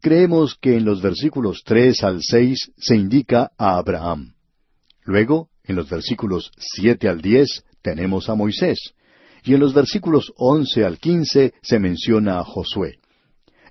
[0.00, 4.34] Creemos que en los versículos tres al seis se indica a Abraham.
[5.04, 8.94] Luego, en los versículos siete al diez, tenemos a Moisés.
[9.44, 12.98] Y en los versículos once al quince se menciona a Josué.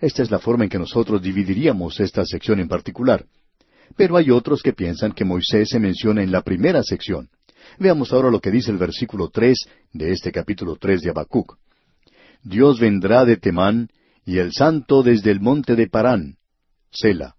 [0.02, 3.26] Esta es la forma en que nosotros dividiríamos esta sección en particular.
[3.96, 7.30] Pero hay otros que piensan que Moisés se menciona en la primera sección.
[7.78, 11.58] Veamos ahora lo que dice el versículo tres de este capítulo tres de Habacuc.
[12.44, 13.90] Dios vendrá de Temán,
[14.26, 16.38] y el santo desde el monte de Parán.
[16.92, 17.36] Sela.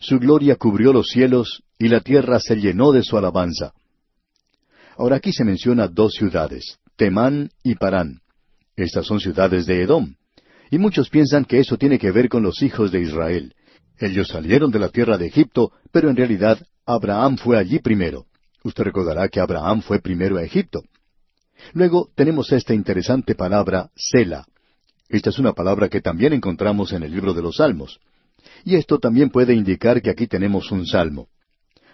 [0.00, 3.72] Su gloria cubrió los cielos, y la tierra se llenó de su alabanza.
[4.96, 8.22] Ahora aquí se menciona dos ciudades, Temán y Parán.
[8.74, 10.16] Estas son ciudades de Edom.
[10.68, 13.54] Y muchos piensan que eso tiene que ver con los hijos de Israel.
[13.98, 18.26] Ellos salieron de la tierra de Egipto, pero en realidad Abraham fue allí primero.
[18.64, 20.82] Usted recordará que Abraham fue primero a Egipto.
[21.72, 24.44] Luego tenemos esta interesante palabra, Sela.
[25.08, 28.00] Esta es una palabra que también encontramos en el libro de los Salmos.
[28.64, 31.28] Y esto también puede indicar que aquí tenemos un salmo.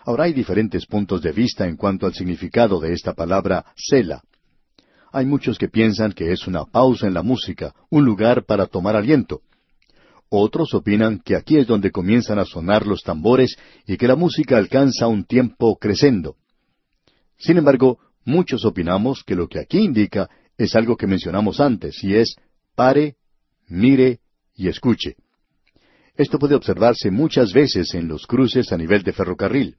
[0.06, 4.22] Ahora hay diferentes puntos de vista en cuanto al significado de esta palabra Sela.
[5.14, 8.96] Hay muchos que piensan que es una pausa en la música, un lugar para tomar
[8.96, 9.42] aliento.
[10.28, 13.56] Otros opinan que aquí es donde comienzan a sonar los tambores
[13.86, 16.34] y que la música alcanza un tiempo crescendo.
[17.38, 22.16] Sin embargo, muchos opinamos que lo que aquí indica es algo que mencionamos antes, y
[22.16, 22.34] es
[22.74, 23.14] pare,
[23.68, 24.18] mire
[24.56, 25.14] y escuche.
[26.16, 29.76] Esto puede observarse muchas veces en los cruces a nivel de ferrocarril.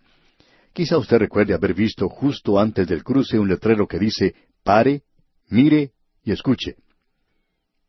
[0.71, 4.33] Quizá usted recuerde haber visto justo antes del cruce un letrero que dice
[4.63, 5.03] pare,
[5.49, 5.91] mire
[6.23, 6.75] y escuche.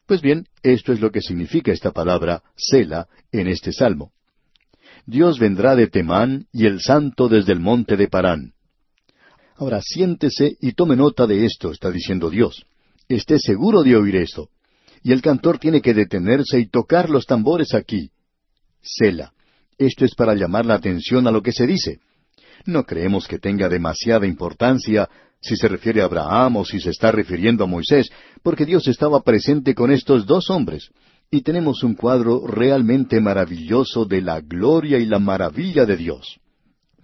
[0.06, 4.12] Pues bien, esto es lo que significa esta palabra Sela en este salmo.
[5.04, 8.52] Dios vendrá de Temán y el santo desde el monte de Parán.
[9.56, 12.66] Ahora siéntese y tome nota de esto, está diciendo Dios.
[13.08, 14.50] Esté seguro de oír esto.
[15.02, 18.10] Y el cantor tiene que detenerse y tocar los tambores aquí.
[18.82, 19.32] Sela.
[19.78, 22.00] Esto es para llamar la atención a lo que se dice.
[22.64, 25.08] No creemos que tenga demasiada importancia
[25.40, 28.10] si se refiere a Abraham o si se está refiriendo a Moisés,
[28.42, 30.90] porque Dios estaba presente con estos dos hombres.
[31.30, 36.38] Y tenemos un cuadro realmente maravilloso de la gloria y la maravilla de Dios.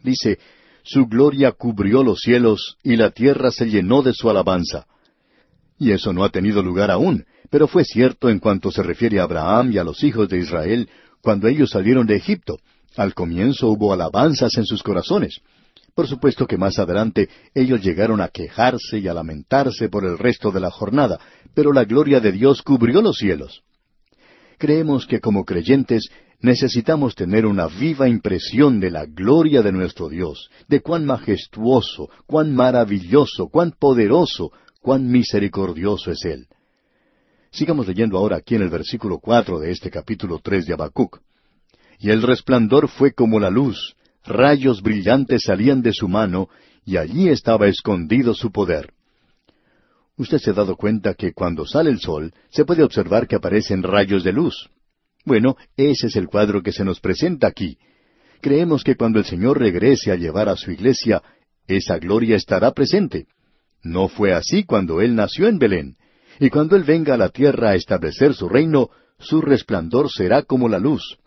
[0.03, 0.39] Dice,
[0.85, 4.87] su gloria cubrió los cielos y la tierra se llenó de su alabanza.
[5.79, 9.25] Y eso no ha tenido lugar aún, pero fue cierto en cuanto se refiere a
[9.25, 10.89] Abraham y a los hijos de Israel
[11.21, 12.57] cuando ellos salieron de Egipto.
[12.97, 15.41] Al comienzo hubo alabanzas en sus corazones.
[15.95, 20.51] Por supuesto que más adelante ellos llegaron a quejarse y a lamentarse por el resto
[20.51, 21.21] de la jornada,
[21.55, 23.63] pero la gloria de Dios cubrió los cielos.
[24.59, 26.09] Creemos que como creyentes
[26.41, 32.55] necesitamos tener una viva impresión de la gloria de nuestro Dios, de cuán majestuoso, cuán
[32.55, 36.47] maravilloso, cuán poderoso, cuán misericordioso es Él.
[37.51, 41.21] Sigamos leyendo ahora aquí en el versículo cuatro de este capítulo tres de Habacuc.
[41.99, 46.49] Y el resplandor fue como la luz, rayos brillantes salían de su mano,
[46.85, 48.93] y allí estaba escondido su poder.
[50.17, 53.83] Usted se ha dado cuenta que cuando sale el sol se puede observar que aparecen
[53.83, 54.69] rayos de luz.
[55.25, 57.79] Bueno, ese es el cuadro que se nos presenta aquí.
[58.41, 61.23] Creemos que cuando el Señor regrese a llevar a su iglesia,
[61.67, 63.27] esa gloria estará presente.
[63.83, 65.97] No fue así cuando Él nació en Belén.
[66.41, 70.69] Y cuando Él venga a la tierra a establecer su reino, su resplandor será como
[70.69, 71.19] la luz.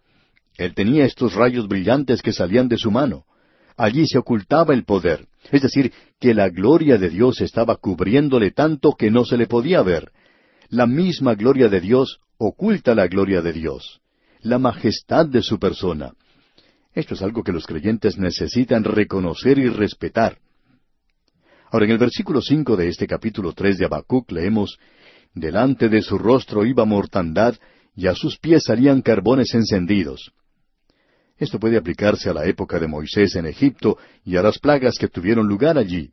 [0.57, 3.25] Él tenía estos rayos brillantes que salían de su mano.
[3.77, 8.93] Allí se ocultaba el poder, es decir, que la gloria de Dios estaba cubriéndole tanto
[8.93, 10.11] que no se le podía ver.
[10.69, 13.99] La misma gloria de Dios oculta la gloria de Dios,
[14.41, 16.13] la majestad de su persona.
[16.93, 20.37] Esto es algo que los creyentes necesitan reconocer y respetar.
[21.69, 24.79] Ahora, en el versículo cinco de este capítulo tres de Habacuc leemos
[25.33, 27.55] Delante de su rostro iba mortandad,
[27.93, 30.31] y a sus pies salían carbones encendidos.
[31.37, 35.09] Esto puede aplicarse a la época de Moisés en Egipto y a las plagas que
[35.09, 36.11] tuvieron lugar allí.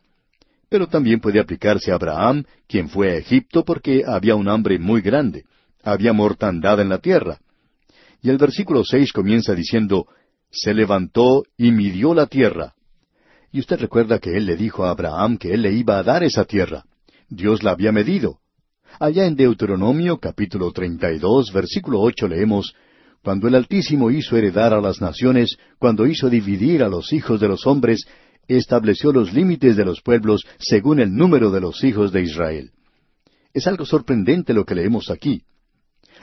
[0.69, 5.01] Pero también puede aplicarse a Abraham, quien fue a Egipto porque había un hambre muy
[5.01, 5.45] grande,
[5.83, 7.39] había mortandad en la tierra.
[8.21, 10.07] Y el versículo seis comienza diciendo,
[10.51, 12.75] Se levantó y midió la tierra.
[13.53, 16.25] Y usted recuerda que él le dijo a Abraham que él le iba a dar
[16.25, 16.85] esa tierra.
[17.29, 18.39] Dios la había medido.
[18.99, 22.75] Allá en Deuteronomio capítulo treinta y dos, versículo ocho leemos,
[23.23, 27.49] cuando el Altísimo hizo heredar a las naciones, cuando hizo dividir a los hijos de
[27.49, 28.05] los hombres,
[28.49, 32.73] estableció los límites de los pueblos según el número de los hijos de Israel.
[33.55, 35.43] Es algo sorprendente lo que leemos aquí.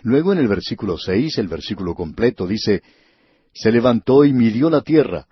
[0.04, 2.82] Luego en el versículo seis, el versículo completo dice,
[3.54, 5.28] Se levantó y midió la tierra,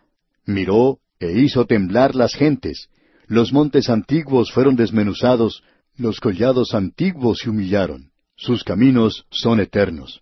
[0.45, 2.87] miró e hizo temblar las gentes.
[3.27, 5.63] Los montes antiguos fueron desmenuzados,
[5.97, 8.11] los collados antiguos se humillaron.
[8.37, 10.21] Sus caminos son eternos.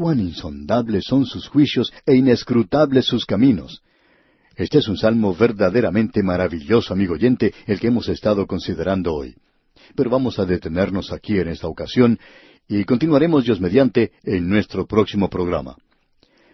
[0.00, 3.82] Cuán insondables son sus juicios e inescrutables sus caminos.
[4.56, 9.34] Este es un salmo verdaderamente maravilloso, amigo oyente, el que hemos estado considerando hoy.
[9.94, 12.18] Pero vamos a detenernos aquí en esta ocasión
[12.66, 15.76] y continuaremos Dios mediante en nuestro próximo programa.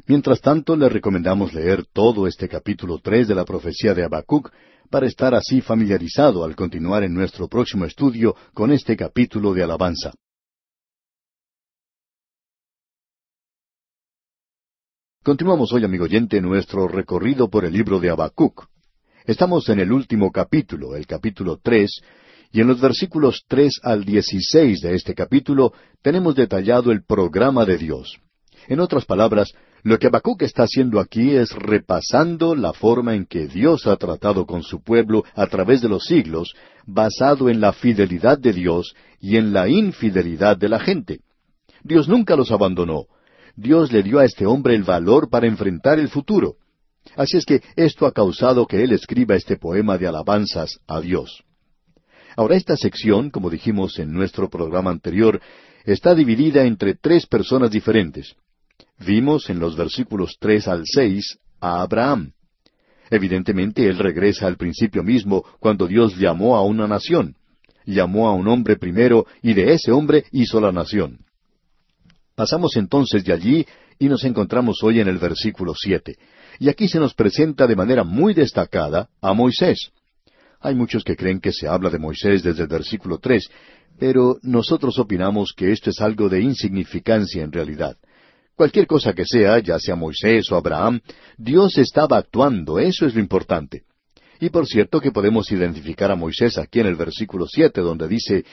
[0.09, 4.51] Mientras tanto, le recomendamos leer todo este capítulo tres de la profecía de Habacuc
[4.91, 10.15] para estar así familiarizado al continuar en nuestro próximo estudio con este capítulo de alabanza.
[15.27, 18.69] Continuamos hoy, amigo oyente, nuestro recorrido por el libro de Habacuc.
[19.25, 22.01] Estamos en el último capítulo, el capítulo tres,
[22.53, 27.77] y en los versículos tres al dieciséis de este capítulo tenemos detallado el programa de
[27.77, 28.21] Dios.
[28.69, 29.53] En otras palabras,
[29.83, 34.47] lo que Habacuc está haciendo aquí es repasando la forma en que Dios ha tratado
[34.47, 36.55] con su pueblo a través de los siglos,
[36.87, 41.19] basado en la fidelidad de Dios y en la infidelidad de la gente.
[41.83, 43.07] Dios nunca los abandonó.
[43.57, 46.57] Dios le dio a este hombre el valor para enfrentar el futuro.
[47.17, 51.43] Así es que esto ha causado que él escriba este poema de alabanzas a Dios.
[52.37, 55.41] Ahora esta sección, como dijimos en nuestro programa anterior,
[55.85, 58.35] está dividida entre tres personas diferentes.
[58.99, 62.33] Vimos en los versículos tres al seis a Abraham.
[63.11, 67.37] Evidentemente él regresa al principio mismo cuando Dios llamó a una nación.
[67.87, 71.26] Llamó a un hombre primero y de ese hombre hizo la nación.
[72.37, 73.67] Pasamos entonces de allí
[73.99, 76.19] y nos encontramos hoy en el versículo siete.
[76.59, 79.91] Y aquí se nos presenta de manera muy destacada a Moisés.
[80.61, 83.49] Hay muchos que creen que se habla de Moisés desde el versículo tres,
[83.99, 87.97] pero nosotros opinamos que esto es algo de insignificancia en realidad.
[88.55, 91.01] Cualquier cosa que sea, ya sea Moisés o Abraham,
[91.39, 93.85] Dios estaba actuando, eso es lo importante.
[94.41, 98.45] Y por cierto que podemos identificar a Moisés aquí en el versículo siete, donde dice,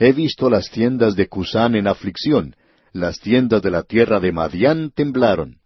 [0.00, 2.56] He visto las tiendas de Cusán en aflicción,
[2.92, 5.58] las tiendas de la tierra de Madián temblaron.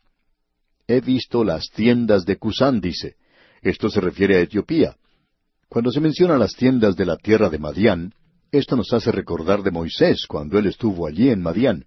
[0.86, 3.16] He visto las tiendas de Cusán, dice.
[3.62, 4.96] Esto se refiere a Etiopía.
[5.68, 8.12] Cuando se mencionan las tiendas de la tierra de Madián,
[8.50, 11.86] esto nos hace recordar de Moisés cuando él estuvo allí en Madián.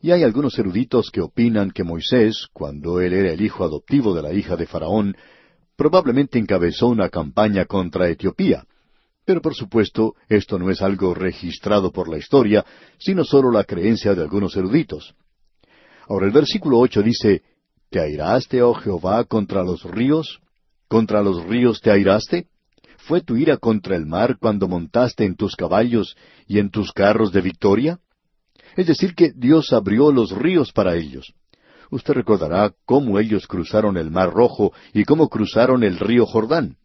[0.00, 4.22] Y hay algunos eruditos que opinan que Moisés, cuando él era el hijo adoptivo de
[4.22, 5.16] la hija de Faraón,
[5.74, 8.64] probablemente encabezó una campaña contra Etiopía.
[9.28, 12.64] Pero por supuesto, esto no es algo registrado por la historia,
[12.96, 15.14] sino solo la creencia de algunos eruditos.
[16.08, 17.42] Ahora el versículo ocho dice,
[17.90, 20.40] ¿Te airaste, oh Jehová, contra los ríos?
[20.88, 22.46] ¿Contra los ríos te airaste?
[22.96, 26.16] ¿Fue tu ira contra el mar cuando montaste en tus caballos
[26.46, 28.00] y en tus carros de victoria?
[28.78, 31.34] Es decir, que Dios abrió los ríos para ellos.
[31.90, 36.78] Usted recordará cómo ellos cruzaron el Mar Rojo y cómo cruzaron el río Jordán.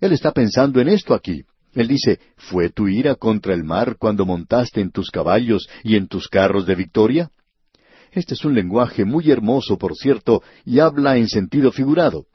[0.00, 1.44] Él está pensando en esto aquí.
[1.74, 6.08] Él dice, ¿fue tu ira contra el mar cuando montaste en tus caballos y en
[6.08, 7.30] tus carros de victoria?
[8.10, 12.26] Este es un lenguaje muy hermoso, por cierto, y habla en sentido figurado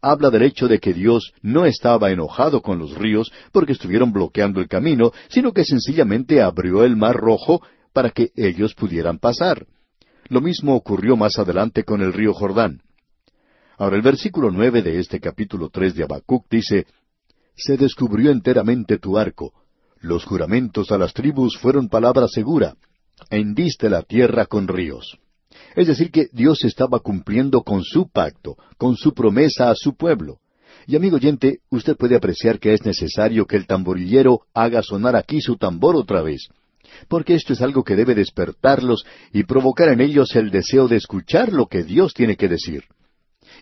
[0.00, 4.60] habla del hecho de que Dios no estaba enojado con los ríos porque estuvieron bloqueando
[4.60, 7.60] el camino, sino que sencillamente abrió el mar rojo
[7.92, 9.66] para que ellos pudieran pasar.
[10.28, 12.82] Lo mismo ocurrió más adelante con el río Jordán.
[13.78, 16.86] Ahora el versículo nueve de este capítulo tres de Habacuc dice
[17.56, 19.52] Se descubrió enteramente tu arco.
[20.00, 22.76] Los juramentos a las tribus fueron palabra segura.
[23.30, 25.18] Hendiste la tierra con ríos.
[25.74, 30.38] Es decir, que Dios estaba cumpliendo con su pacto, con su promesa a su pueblo.
[30.86, 35.40] Y amigo oyente, usted puede apreciar que es necesario que el tamborillero haga sonar aquí
[35.40, 36.48] su tambor otra vez,
[37.08, 41.52] porque esto es algo que debe despertarlos y provocar en ellos el deseo de escuchar
[41.52, 42.84] lo que Dios tiene que decir.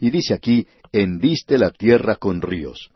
[0.00, 2.90] Y dice aquí, hendiste la tierra con ríos.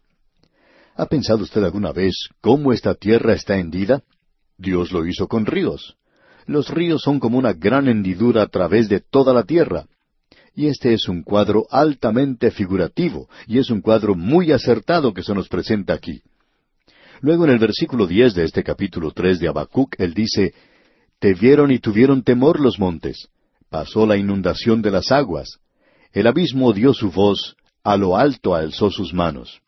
[0.99, 4.03] ¿Ha pensado usted alguna vez cómo esta tierra está hendida?
[4.57, 5.95] Dios lo hizo con ríos.
[6.45, 9.87] Los ríos son como una gran hendidura a través de toda la tierra.
[10.57, 15.35] Y este es un cuadro altamente figurativo, y es un cuadro muy acertado que se
[15.35, 16.21] nos presenta aquí.
[17.21, 20.53] Luego en el versículo diez de este capítulo tres de Habacuc, él dice,
[21.21, 23.29] Te vieron y tuvieron temor los montes.
[23.71, 25.61] Pasó la inundación de las aguas.
[26.13, 29.61] El abismo dio su voz, a lo alto alzó sus manos.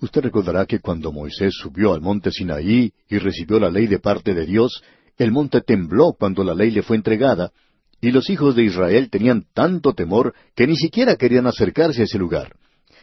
[0.00, 4.34] Usted recordará que cuando Moisés subió al monte Sinaí y recibió la ley de parte
[4.34, 4.82] de Dios,
[5.16, 7.52] el monte tembló cuando la ley le fue entregada,
[8.00, 12.18] y los hijos de Israel tenían tanto temor que ni siquiera querían acercarse a ese
[12.18, 12.54] lugar.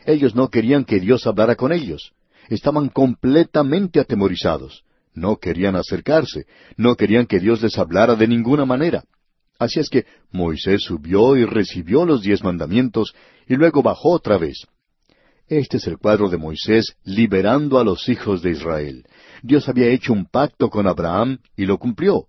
[0.05, 2.11] Ellos no querían que Dios hablara con ellos.
[2.49, 4.83] Estaban completamente atemorizados.
[5.15, 6.45] No querían acercarse.
[6.77, 9.03] No querían que Dios les hablara de ninguna manera.
[9.57, 13.13] Así es que Moisés subió y recibió los diez mandamientos
[13.47, 14.65] y luego bajó otra vez.
[15.47, 19.05] Este es el cuadro de Moisés liberando a los hijos de Israel.
[19.41, 22.27] Dios había hecho un pacto con Abraham y lo cumplió.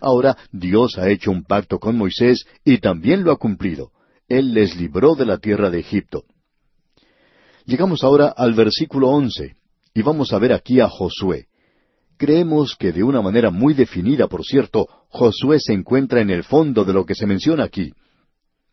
[0.00, 3.92] Ahora Dios ha hecho un pacto con Moisés y también lo ha cumplido.
[4.28, 6.24] Él les libró de la tierra de Egipto.
[7.66, 9.56] Llegamos ahora al versículo once
[9.92, 11.46] y vamos a ver aquí a Josué.
[12.16, 16.84] Creemos que de una manera muy definida, por cierto, Josué se encuentra en el fondo
[16.84, 17.92] de lo que se menciona aquí.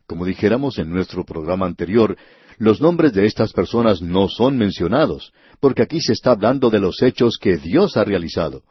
[0.06, 2.16] Como dijéramos en nuestro programa anterior,
[2.62, 7.02] los nombres de estas personas no son mencionados, porque aquí se está hablando de los
[7.02, 8.62] hechos que Dios ha realizado.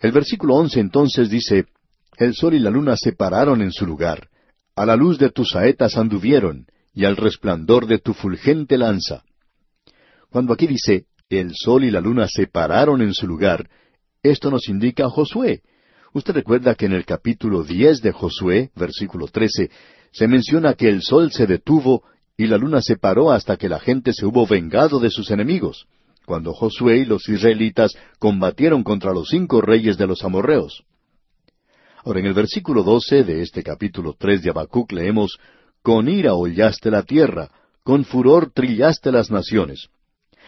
[0.00, 1.66] El versículo once entonces dice,
[2.16, 4.28] El sol y la luna se pararon en su lugar,
[4.74, 9.22] a la luz de tus saetas anduvieron, y al resplandor de tu fulgente lanza.
[10.28, 13.70] Cuando aquí dice, el sol y la luna se pararon en su lugar,
[14.20, 15.62] esto nos indica a Josué.
[16.12, 19.70] Usted recuerda que en el capítulo diez de Josué, versículo trece,
[20.10, 22.02] se menciona que el sol se detuvo
[22.36, 25.86] y la luna se paró hasta que la gente se hubo vengado de sus enemigos,
[26.26, 30.82] cuando Josué y los israelitas combatieron contra los cinco reyes de los amorreos.
[32.04, 35.38] Ahora, en el versículo doce de este capítulo tres de Habacuc leemos,
[35.82, 37.50] Con ira hollaste la tierra,
[37.82, 39.88] con furor trillaste las naciones.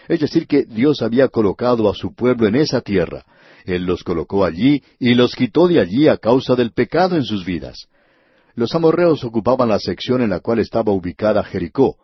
[0.08, 3.24] Es decir, que Dios había colocado a su pueblo en esa tierra.
[3.64, 7.44] Él los colocó allí y los quitó de allí a causa del pecado en sus
[7.44, 7.88] vidas.
[8.56, 11.98] Los amorreos ocupaban la sección en la cual estaba ubicada Jericó.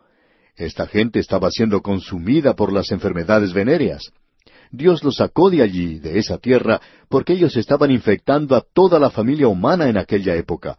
[0.55, 4.11] Esta gente estaba siendo consumida por las enfermedades venéreas.
[4.71, 6.79] Dios los sacó de allí, de esa tierra,
[7.09, 10.77] porque ellos estaban infectando a toda la familia humana en aquella época.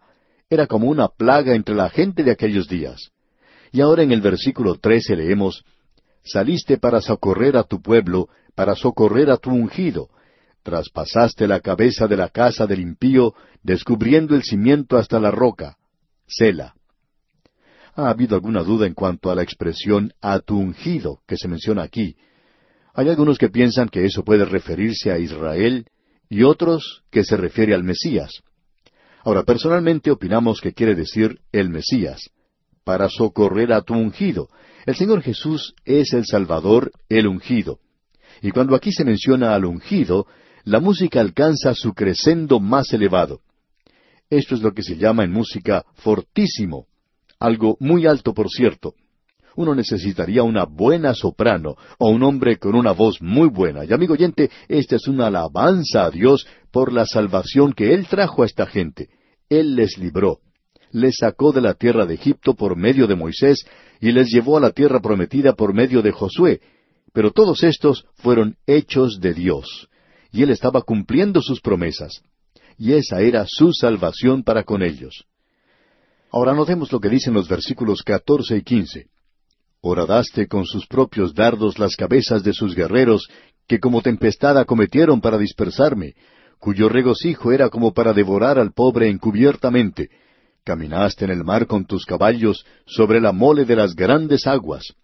[0.49, 3.11] Era como una plaga entre la gente de aquellos días.
[3.73, 5.65] Y ahora en el versículo trece leemos,
[6.23, 10.07] Saliste para socorrer a tu pueblo, para socorrer a tu ungido,
[10.65, 15.77] Traspasaste la cabeza de la casa del impío, descubriendo el cimiento hasta la roca.
[16.25, 16.73] Sela.
[17.93, 21.83] ¿Ha habido alguna duda en cuanto a la expresión a tu ungido que se menciona
[21.83, 22.15] aquí?
[22.95, 25.85] Hay algunos que piensan que eso puede referirse a Israel
[26.29, 28.41] y otros que se refiere al Mesías.
[29.23, 32.31] Ahora, personalmente opinamos que quiere decir el Mesías,
[32.83, 34.49] para socorrer a tu ungido.
[34.87, 37.77] El Señor Jesús es el Salvador, el ungido.
[38.41, 40.25] Y cuando aquí se menciona al ungido,
[40.65, 43.41] la música alcanza su crescendo más elevado.
[44.29, 46.87] Esto es lo que se llama en música fortísimo,
[47.39, 48.95] algo muy alto por cierto.
[49.55, 53.85] Uno necesitaría una buena soprano o un hombre con una voz muy buena.
[53.85, 58.41] Y amigo oyente, esta es una alabanza a Dios por la salvación que Él trajo
[58.41, 59.09] a esta gente.
[59.47, 60.39] Él les libró.
[60.91, 63.65] Les sacó de la tierra de Egipto por medio de Moisés
[64.01, 66.59] y les llevó a la tierra prometida por medio de Josué.
[67.13, 69.87] Pero todos estos fueron hechos de Dios
[70.35, 72.21] y Él estaba cumpliendo sus promesas.
[72.77, 75.23] Y esa era su salvación para con ellos.
[76.29, 79.07] Ahora notemos lo que dicen los versículos catorce y quince.
[79.79, 83.29] Horadaste con sus propios dardos las cabezas de sus guerreros,
[83.65, 86.15] que como tempestad acometieron para dispersarme,
[86.59, 90.09] cuyo regocijo era como para devorar al pobre encubiertamente.
[90.65, 94.95] Caminaste en el mar con tus caballos sobre la mole de las grandes aguas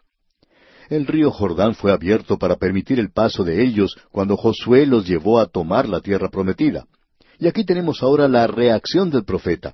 [0.92, 5.40] el río Jordán fue abierto para permitir el paso de ellos cuando Josué los llevó
[5.40, 6.86] a tomar la tierra prometida.
[7.40, 9.74] Y aquí tenemos ahora la reacción del profeta.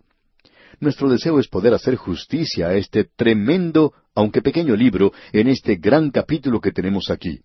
[0.79, 6.11] Nuestro deseo es poder hacer justicia a este tremendo, aunque pequeño libro, en este gran
[6.11, 7.39] capítulo que tenemos aquí.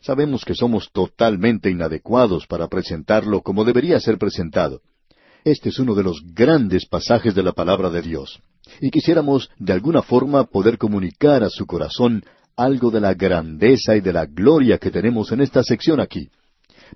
[0.00, 4.80] Sabemos que somos totalmente inadecuados para presentarlo como debería ser presentado.
[5.44, 8.40] Este es uno de los grandes pasajes de la palabra de Dios.
[8.80, 12.22] Y quisiéramos de alguna forma poder comunicar a su corazón
[12.56, 16.28] algo de la grandeza y de la gloria que tenemos en esta sección aquí.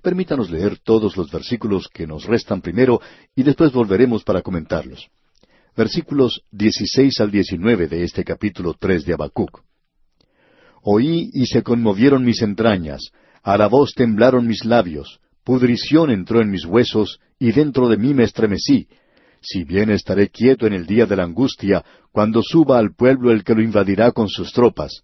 [0.01, 3.01] Permítanos leer todos los versículos que nos restan primero
[3.35, 5.07] y después volveremos para comentarlos.
[5.75, 9.61] Versículos 16 al 19 de este capítulo 3 de Habacuc.
[10.83, 13.11] Oí y se conmovieron mis entrañas,
[13.43, 18.13] a la voz temblaron mis labios, pudrición entró en mis huesos, y dentro de mí
[18.13, 18.87] me estremecí.
[19.41, 23.43] Si bien estaré quieto en el día de la angustia, cuando suba al pueblo el
[23.43, 25.03] que lo invadirá con sus tropas,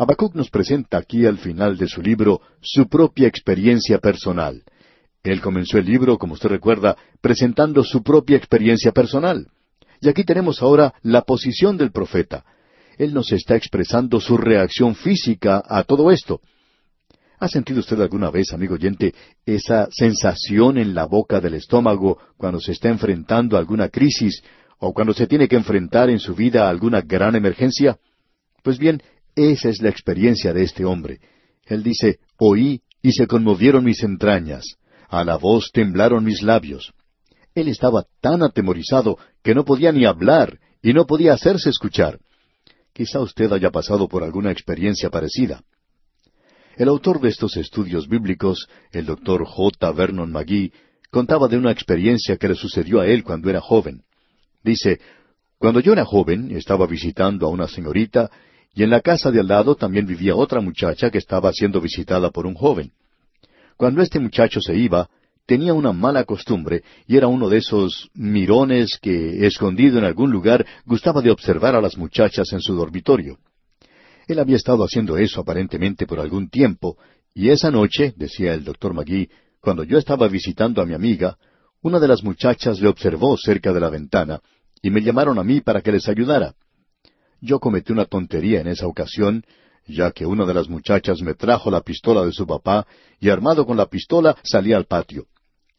[0.00, 4.64] Habacuc nos presenta aquí al final de su libro su propia experiencia personal.
[5.22, 9.48] Él comenzó el libro, como usted recuerda, presentando su propia experiencia personal.
[10.00, 12.46] Y aquí tenemos ahora la posición del profeta.
[12.96, 16.40] Él nos está expresando su reacción física a todo esto.
[17.38, 22.58] ¿Ha sentido usted alguna vez, amigo oyente, esa sensación en la boca del estómago cuando
[22.58, 24.42] se está enfrentando a alguna crisis
[24.78, 27.98] o cuando se tiene que enfrentar en su vida a alguna gran emergencia?
[28.62, 29.02] Pues bien,
[29.34, 31.20] esa es la experiencia de este hombre.
[31.64, 34.64] Él dice, oí y se conmovieron mis entrañas,
[35.08, 36.92] a la voz temblaron mis labios.
[37.54, 42.18] Él estaba tan atemorizado que no podía ni hablar y no podía hacerse escuchar.
[42.92, 45.62] Quizá usted haya pasado por alguna experiencia parecida.
[46.76, 49.92] El autor de estos estudios bíblicos, el doctor J.
[49.92, 50.72] Vernon McGee,
[51.10, 54.02] contaba de una experiencia que le sucedió a él cuando era joven.
[54.62, 55.00] Dice,
[55.58, 58.30] Cuando yo era joven, estaba visitando a una señorita,
[58.74, 62.30] y en la casa de al lado también vivía otra muchacha que estaba siendo visitada
[62.30, 62.92] por un joven.
[63.76, 65.08] Cuando este muchacho se iba,
[65.46, 70.64] tenía una mala costumbre y era uno de esos mirones que, escondido en algún lugar,
[70.86, 73.38] gustaba de observar a las muchachas en su dormitorio.
[74.28, 76.96] Él había estado haciendo eso aparentemente por algún tiempo,
[77.34, 79.28] y esa noche, decía el doctor Magui,
[79.60, 81.36] cuando yo estaba visitando a mi amiga,
[81.82, 84.40] una de las muchachas le observó cerca de la ventana,
[84.82, 86.54] y me llamaron a mí para que les ayudara.
[87.40, 89.44] Yo cometí una tontería en esa ocasión,
[89.86, 92.86] ya que una de las muchachas me trajo la pistola de su papá,
[93.18, 95.26] y armado con la pistola salí al patio.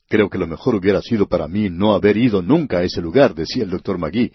[0.09, 3.33] Creo que lo mejor hubiera sido para mí no haber ido nunca a ese lugar,
[3.33, 4.31] decía el doctor Magui.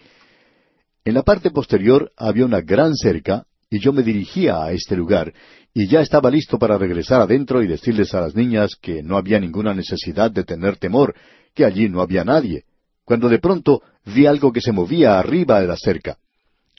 [1.05, 5.33] En la parte posterior había una gran cerca, y yo me dirigía a este lugar,
[5.73, 9.39] y ya estaba listo para regresar adentro y decirles a las niñas que no había
[9.39, 11.13] ninguna necesidad de tener temor,
[11.53, 12.63] que allí no había nadie,
[13.03, 16.17] cuando de pronto vi algo que se movía arriba de la cerca.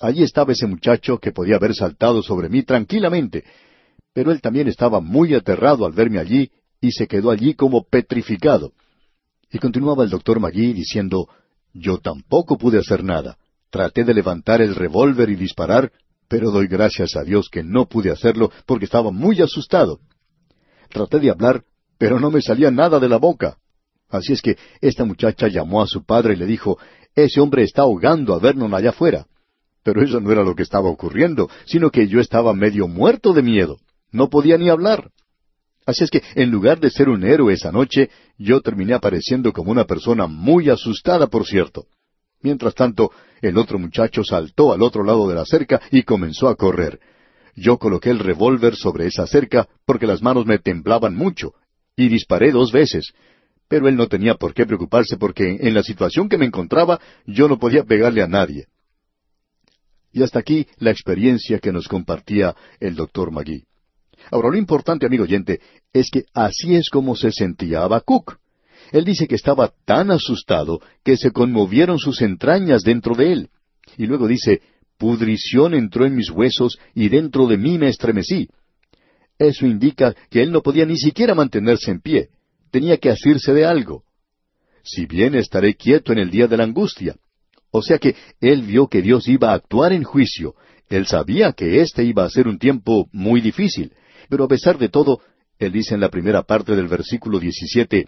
[0.01, 3.45] Allí estaba ese muchacho que podía haber saltado sobre mí tranquilamente,
[4.13, 8.73] pero él también estaba muy aterrado al verme allí y se quedó allí como petrificado.
[9.51, 11.29] Y continuaba el doctor Magui diciendo,
[11.73, 13.39] yo tampoco pude hacer nada.
[13.71, 15.91] Traté de levantar el revólver y disparar,
[16.29, 20.01] pero doy gracias a Dios que no pude hacerlo porque estaba muy asustado.
[20.91, 21.65] Traté de hablar,
[21.99, 23.59] pero no me salía nada de la boca.
[24.09, 26.79] Así es que esta muchacha llamó a su padre y le dijo,
[27.15, 29.27] ese hombre está ahogando a Vernon allá afuera.
[29.89, 33.41] Pero eso no era lo que estaba ocurriendo, sino que yo estaba medio muerto de
[33.41, 33.78] miedo.
[34.12, 35.09] No podía ni hablar.
[35.86, 39.70] Así es que, en lugar de ser un héroe esa noche, yo terminé apareciendo como
[39.70, 41.86] una persona muy asustada, por cierto.
[42.43, 46.55] Mientras tanto, el otro muchacho saltó al otro lado de la cerca y comenzó a
[46.55, 47.01] correr.
[47.57, 51.55] Yo coloqué el revólver sobre esa cerca porque las manos me temblaban mucho,
[51.97, 53.14] y disparé dos veces.
[53.68, 57.49] Pero él no tenía por qué preocuparse porque en la situación que me encontraba yo
[57.49, 58.66] no podía pegarle a nadie.
[60.13, 63.65] Y hasta aquí la experiencia que nos compartía el doctor Magui.
[64.31, 65.61] Ahora, lo importante, amigo oyente,
[65.93, 68.39] es que así es como se sentía Habacuc.
[68.93, 73.51] Él dice que estaba tan asustado que se conmovieron sus entrañas dentro de él.
[73.97, 74.63] Y luego dice,
[74.99, 78.49] pudrición entró en mis huesos y dentro de mí me estremecí.
[79.39, 82.29] Eso indica que él no podía ni siquiera mantenerse en pie.
[82.71, 84.05] Tenía que asirse de algo.
[84.83, 87.17] Si bien estaré quieto en el día de la angustia.
[87.71, 90.55] O sea que él vio que Dios iba a actuar en juicio.
[90.89, 93.93] Él sabía que este iba a ser un tiempo muy difícil.
[94.29, 95.21] Pero a pesar de todo,
[95.59, 98.07] él dice en la primera parte del versículo 17,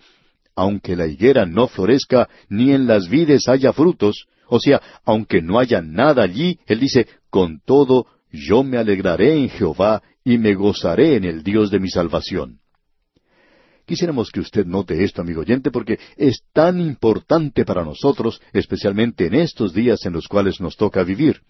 [0.54, 5.58] aunque la higuera no florezca, ni en las vides haya frutos, o sea, aunque no
[5.58, 11.16] haya nada allí, él dice, con todo, yo me alegraré en Jehová y me gozaré
[11.16, 12.58] en el Dios de mi salvación.
[13.90, 19.34] Quisiéramos que usted note esto, amigo oyente, porque es tan importante para nosotros, especialmente en
[19.34, 21.40] estos días en los cuales nos toca vivir.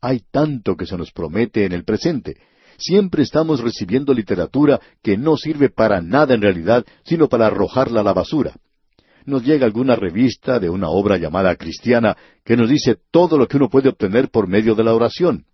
[0.00, 2.34] Hay tanto que se nos promete en el presente,
[2.78, 8.04] Siempre estamos recibiendo literatura que no sirve para nada en realidad, sino para arrojarla a
[8.04, 8.54] la basura.
[9.24, 13.56] Nos llega alguna revista de una obra llamada cristiana que nos dice todo lo que
[13.56, 15.44] uno puede obtener por medio de la oración,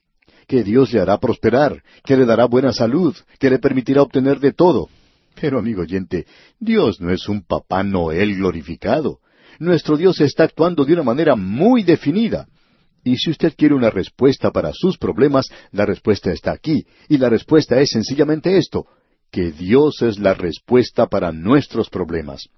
[0.47, 4.53] que Dios le hará prosperar, que le dará buena salud, que le permitirá obtener de
[4.53, 4.89] todo.
[5.45, 6.25] Pero, amigo oyente,
[6.59, 9.19] Dios no es un papá Noel glorificado.
[9.59, 12.49] Nuestro Dios está actuando de una manera muy definida.
[13.05, 16.87] Y si usted quiere una respuesta para sus problemas, la respuesta está aquí.
[17.11, 18.87] Y la respuesta es sencillamente esto,
[19.31, 22.49] que Dios es la respuesta para nuestros problemas.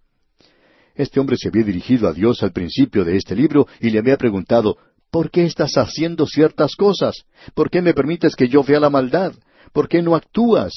[0.94, 4.16] Este hombre se había dirigido a Dios al principio de este libro y le había
[4.16, 4.76] preguntado,
[5.10, 7.24] ¿por qué estás haciendo ciertas cosas?
[7.52, 9.32] ¿Por qué me permites que yo vea la maldad?
[9.72, 10.72] ¿Por qué no actúas?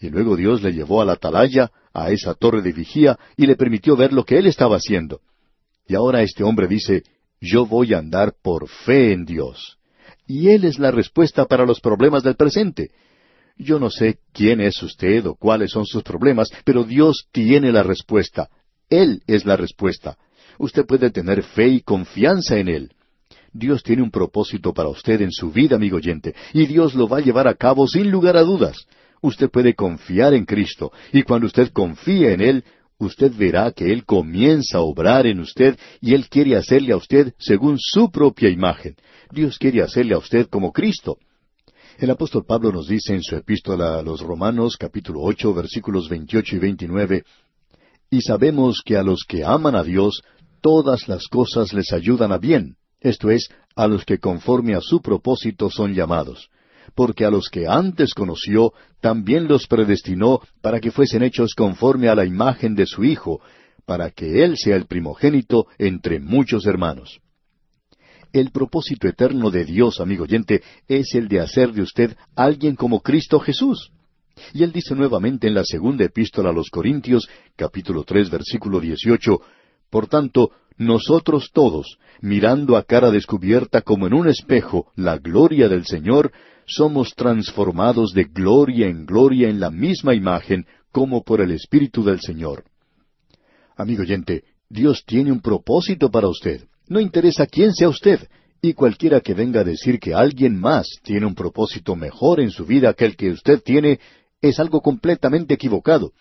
[0.00, 3.56] Y luego Dios le llevó a la atalaya, a esa torre de vigía, y le
[3.56, 5.20] permitió ver lo que él estaba haciendo.
[5.86, 7.02] Y ahora este hombre dice,
[7.40, 9.78] yo voy a andar por fe en Dios.
[10.26, 12.90] Y Él es la respuesta para los problemas del presente.
[13.56, 17.82] Yo no sé quién es usted o cuáles son sus problemas, pero Dios tiene la
[17.82, 18.48] respuesta.
[18.88, 20.16] Él es la respuesta.
[20.58, 22.92] Usted puede tener fe y confianza en Él.
[23.52, 27.18] Dios tiene un propósito para usted en su vida, amigo oyente, y Dios lo va
[27.18, 28.86] a llevar a cabo sin lugar a dudas.
[29.22, 32.64] Usted puede confiar en Cristo, y cuando usted confía en Él,
[32.98, 37.34] usted verá que Él comienza a obrar en usted y Él quiere hacerle a usted
[37.38, 38.96] según su propia imagen.
[39.30, 41.18] Dios quiere hacerle a usted como Cristo.
[41.98, 46.56] El apóstol Pablo nos dice en su epístola a los Romanos capítulo ocho versículos veintiocho
[46.56, 47.24] y veintinueve
[48.10, 50.22] Y sabemos que a los que aman a Dios
[50.62, 55.00] todas las cosas les ayudan a bien, esto es, a los que conforme a su
[55.00, 56.48] propósito son llamados.
[56.94, 62.14] Porque a los que antes conoció, también los predestinó para que fuesen hechos conforme a
[62.14, 63.40] la imagen de su Hijo,
[63.86, 67.20] para que Él sea el primogénito entre muchos hermanos.
[68.32, 73.00] El propósito eterno de Dios, amigo oyente, es el de hacer de usted alguien como
[73.00, 73.90] Cristo Jesús.
[74.54, 79.40] Y él dice nuevamente en la segunda epístola a los Corintios, capítulo tres, versículo dieciocho,
[79.90, 85.84] Por tanto, nosotros todos, mirando a cara descubierta como en un espejo la gloria del
[85.84, 86.32] Señor,
[86.70, 92.20] somos transformados de gloria en gloria en la misma imagen, como por el Espíritu del
[92.20, 92.64] Señor.
[93.76, 96.66] Amigo oyente, Dios tiene un propósito para usted.
[96.88, 98.28] No interesa quién sea usted,
[98.62, 102.66] y cualquiera que venga a decir que alguien más tiene un propósito mejor en su
[102.66, 104.00] vida que el que usted tiene,
[104.40, 106.12] es algo completamente equivocado.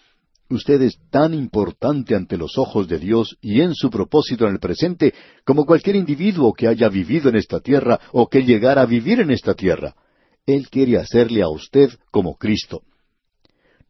[0.49, 4.59] Usted es tan importante ante los ojos de Dios y en su propósito en el
[4.59, 5.13] presente
[5.45, 9.29] como cualquier individuo que haya vivido en esta tierra o que llegara a vivir en
[9.29, 9.95] esta tierra.
[10.49, 12.81] Él quiere hacerle a usted como Cristo.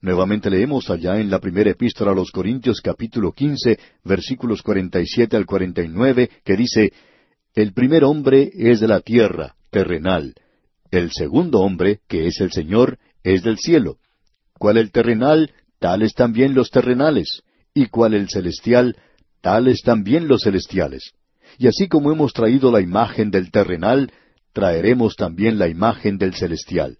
[0.02, 5.06] Nuevamente leemos allá en la primera epístola a los Corintios capítulo quince versículos cuarenta y
[5.06, 6.92] siete al cuarenta y nueve que dice
[7.56, 10.36] El primer hombre es de la tierra, terrenal.
[10.92, 14.00] El segundo hombre, que es el Señor, es del cielo.
[14.58, 15.54] ¿Cuál el terrenal?
[15.80, 17.42] tales también los terrenales,
[17.74, 18.98] y cual el celestial,
[19.40, 21.14] tales también los celestiales.
[21.58, 24.12] Y así como hemos traído la imagen del terrenal,
[24.60, 26.98] traeremos también la imagen del celestial.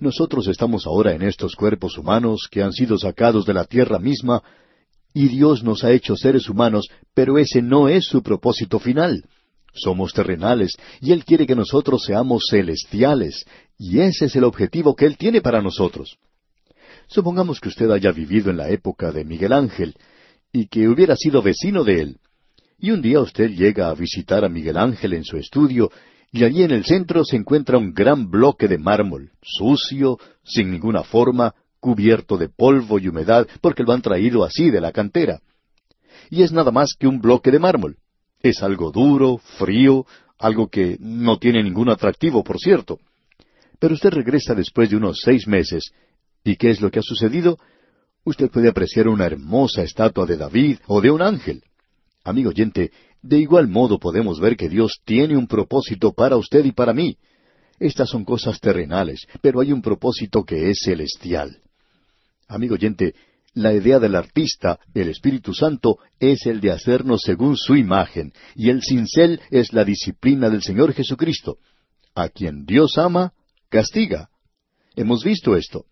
[0.00, 4.42] Nosotros estamos ahora en estos cuerpos humanos que han sido sacados de la tierra misma,
[5.12, 9.26] y Dios nos ha hecho seres humanos, pero ese no es su propósito final.
[9.74, 13.44] Somos terrenales, y Él quiere que nosotros seamos celestiales,
[13.76, 16.16] y ese es el objetivo que Él tiene para nosotros.
[17.06, 19.94] Supongamos que usted haya vivido en la época de Miguel Ángel
[20.50, 22.16] y que hubiera sido vecino de él.
[22.78, 25.90] Y un día usted llega a visitar a Miguel Ángel en su estudio
[26.32, 31.04] y allí en el centro se encuentra un gran bloque de mármol, sucio, sin ninguna
[31.04, 35.40] forma, cubierto de polvo y humedad, porque lo han traído así de la cantera.
[36.30, 37.98] Y es nada más que un bloque de mármol.
[38.40, 40.06] Es algo duro, frío,
[40.38, 42.98] algo que no tiene ningún atractivo, por cierto.
[43.78, 45.92] Pero usted regresa después de unos seis meses
[46.44, 47.58] ¿Y qué es lo que ha sucedido?
[48.24, 51.62] Usted puede apreciar una hermosa estatua de David o de un ángel.
[52.24, 52.92] Amigo oyente,
[53.22, 57.16] de igual modo podemos ver que Dios tiene un propósito para usted y para mí.
[57.78, 61.58] Estas son cosas terrenales, pero hay un propósito que es celestial.
[62.48, 63.14] Amigo oyente,
[63.54, 68.70] la idea del artista, el Espíritu Santo, es el de hacernos según su imagen, y
[68.70, 71.58] el cincel es la disciplina del Señor Jesucristo.
[72.14, 73.32] A quien Dios ama,
[73.68, 74.30] castiga.
[74.96, 75.86] Hemos visto esto.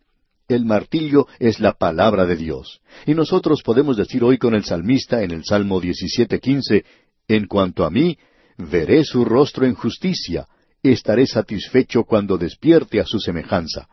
[0.49, 2.81] El martillo es la palabra de Dios.
[3.07, 6.85] Y nosotros podemos decir hoy con el salmista en el Salmo 17:15,
[7.31, 8.19] En cuanto a mí,
[8.59, 10.48] veré su rostro en justicia,
[10.82, 13.86] estaré satisfecho cuando despierte a su semejanza.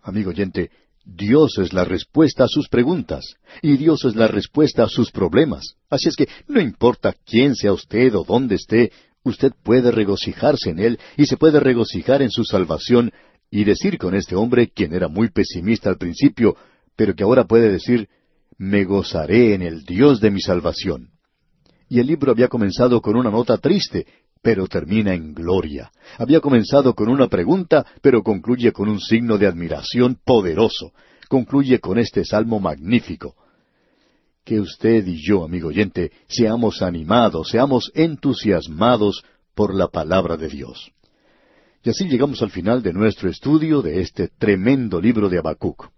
[0.00, 0.70] Amigo oyente,
[1.04, 5.74] Dios es la respuesta a sus preguntas, y Dios es la respuesta a sus problemas.
[5.90, 8.90] Así es que no importa quién sea usted o dónde esté,
[9.22, 13.12] usted puede regocijarse en Él y se puede regocijar en su salvación
[13.50, 16.56] y decir con este hombre, quien era muy pesimista al principio,
[16.96, 18.08] pero que ahora puede decir,
[18.56, 21.13] me gozaré en el Dios de mi salvación.
[21.88, 24.06] Y el libro había comenzado con una nota triste,
[24.42, 25.90] pero termina en gloria.
[26.18, 30.92] Había comenzado con una pregunta, pero concluye con un signo de admiración poderoso.
[31.28, 33.34] Concluye con este salmo magnífico.
[34.44, 39.24] Que usted y yo, amigo oyente, seamos animados, seamos entusiasmados
[39.54, 40.92] por la palabra de Dios.
[41.82, 45.93] Y así llegamos al final de nuestro estudio de este tremendo libro de Habacuc.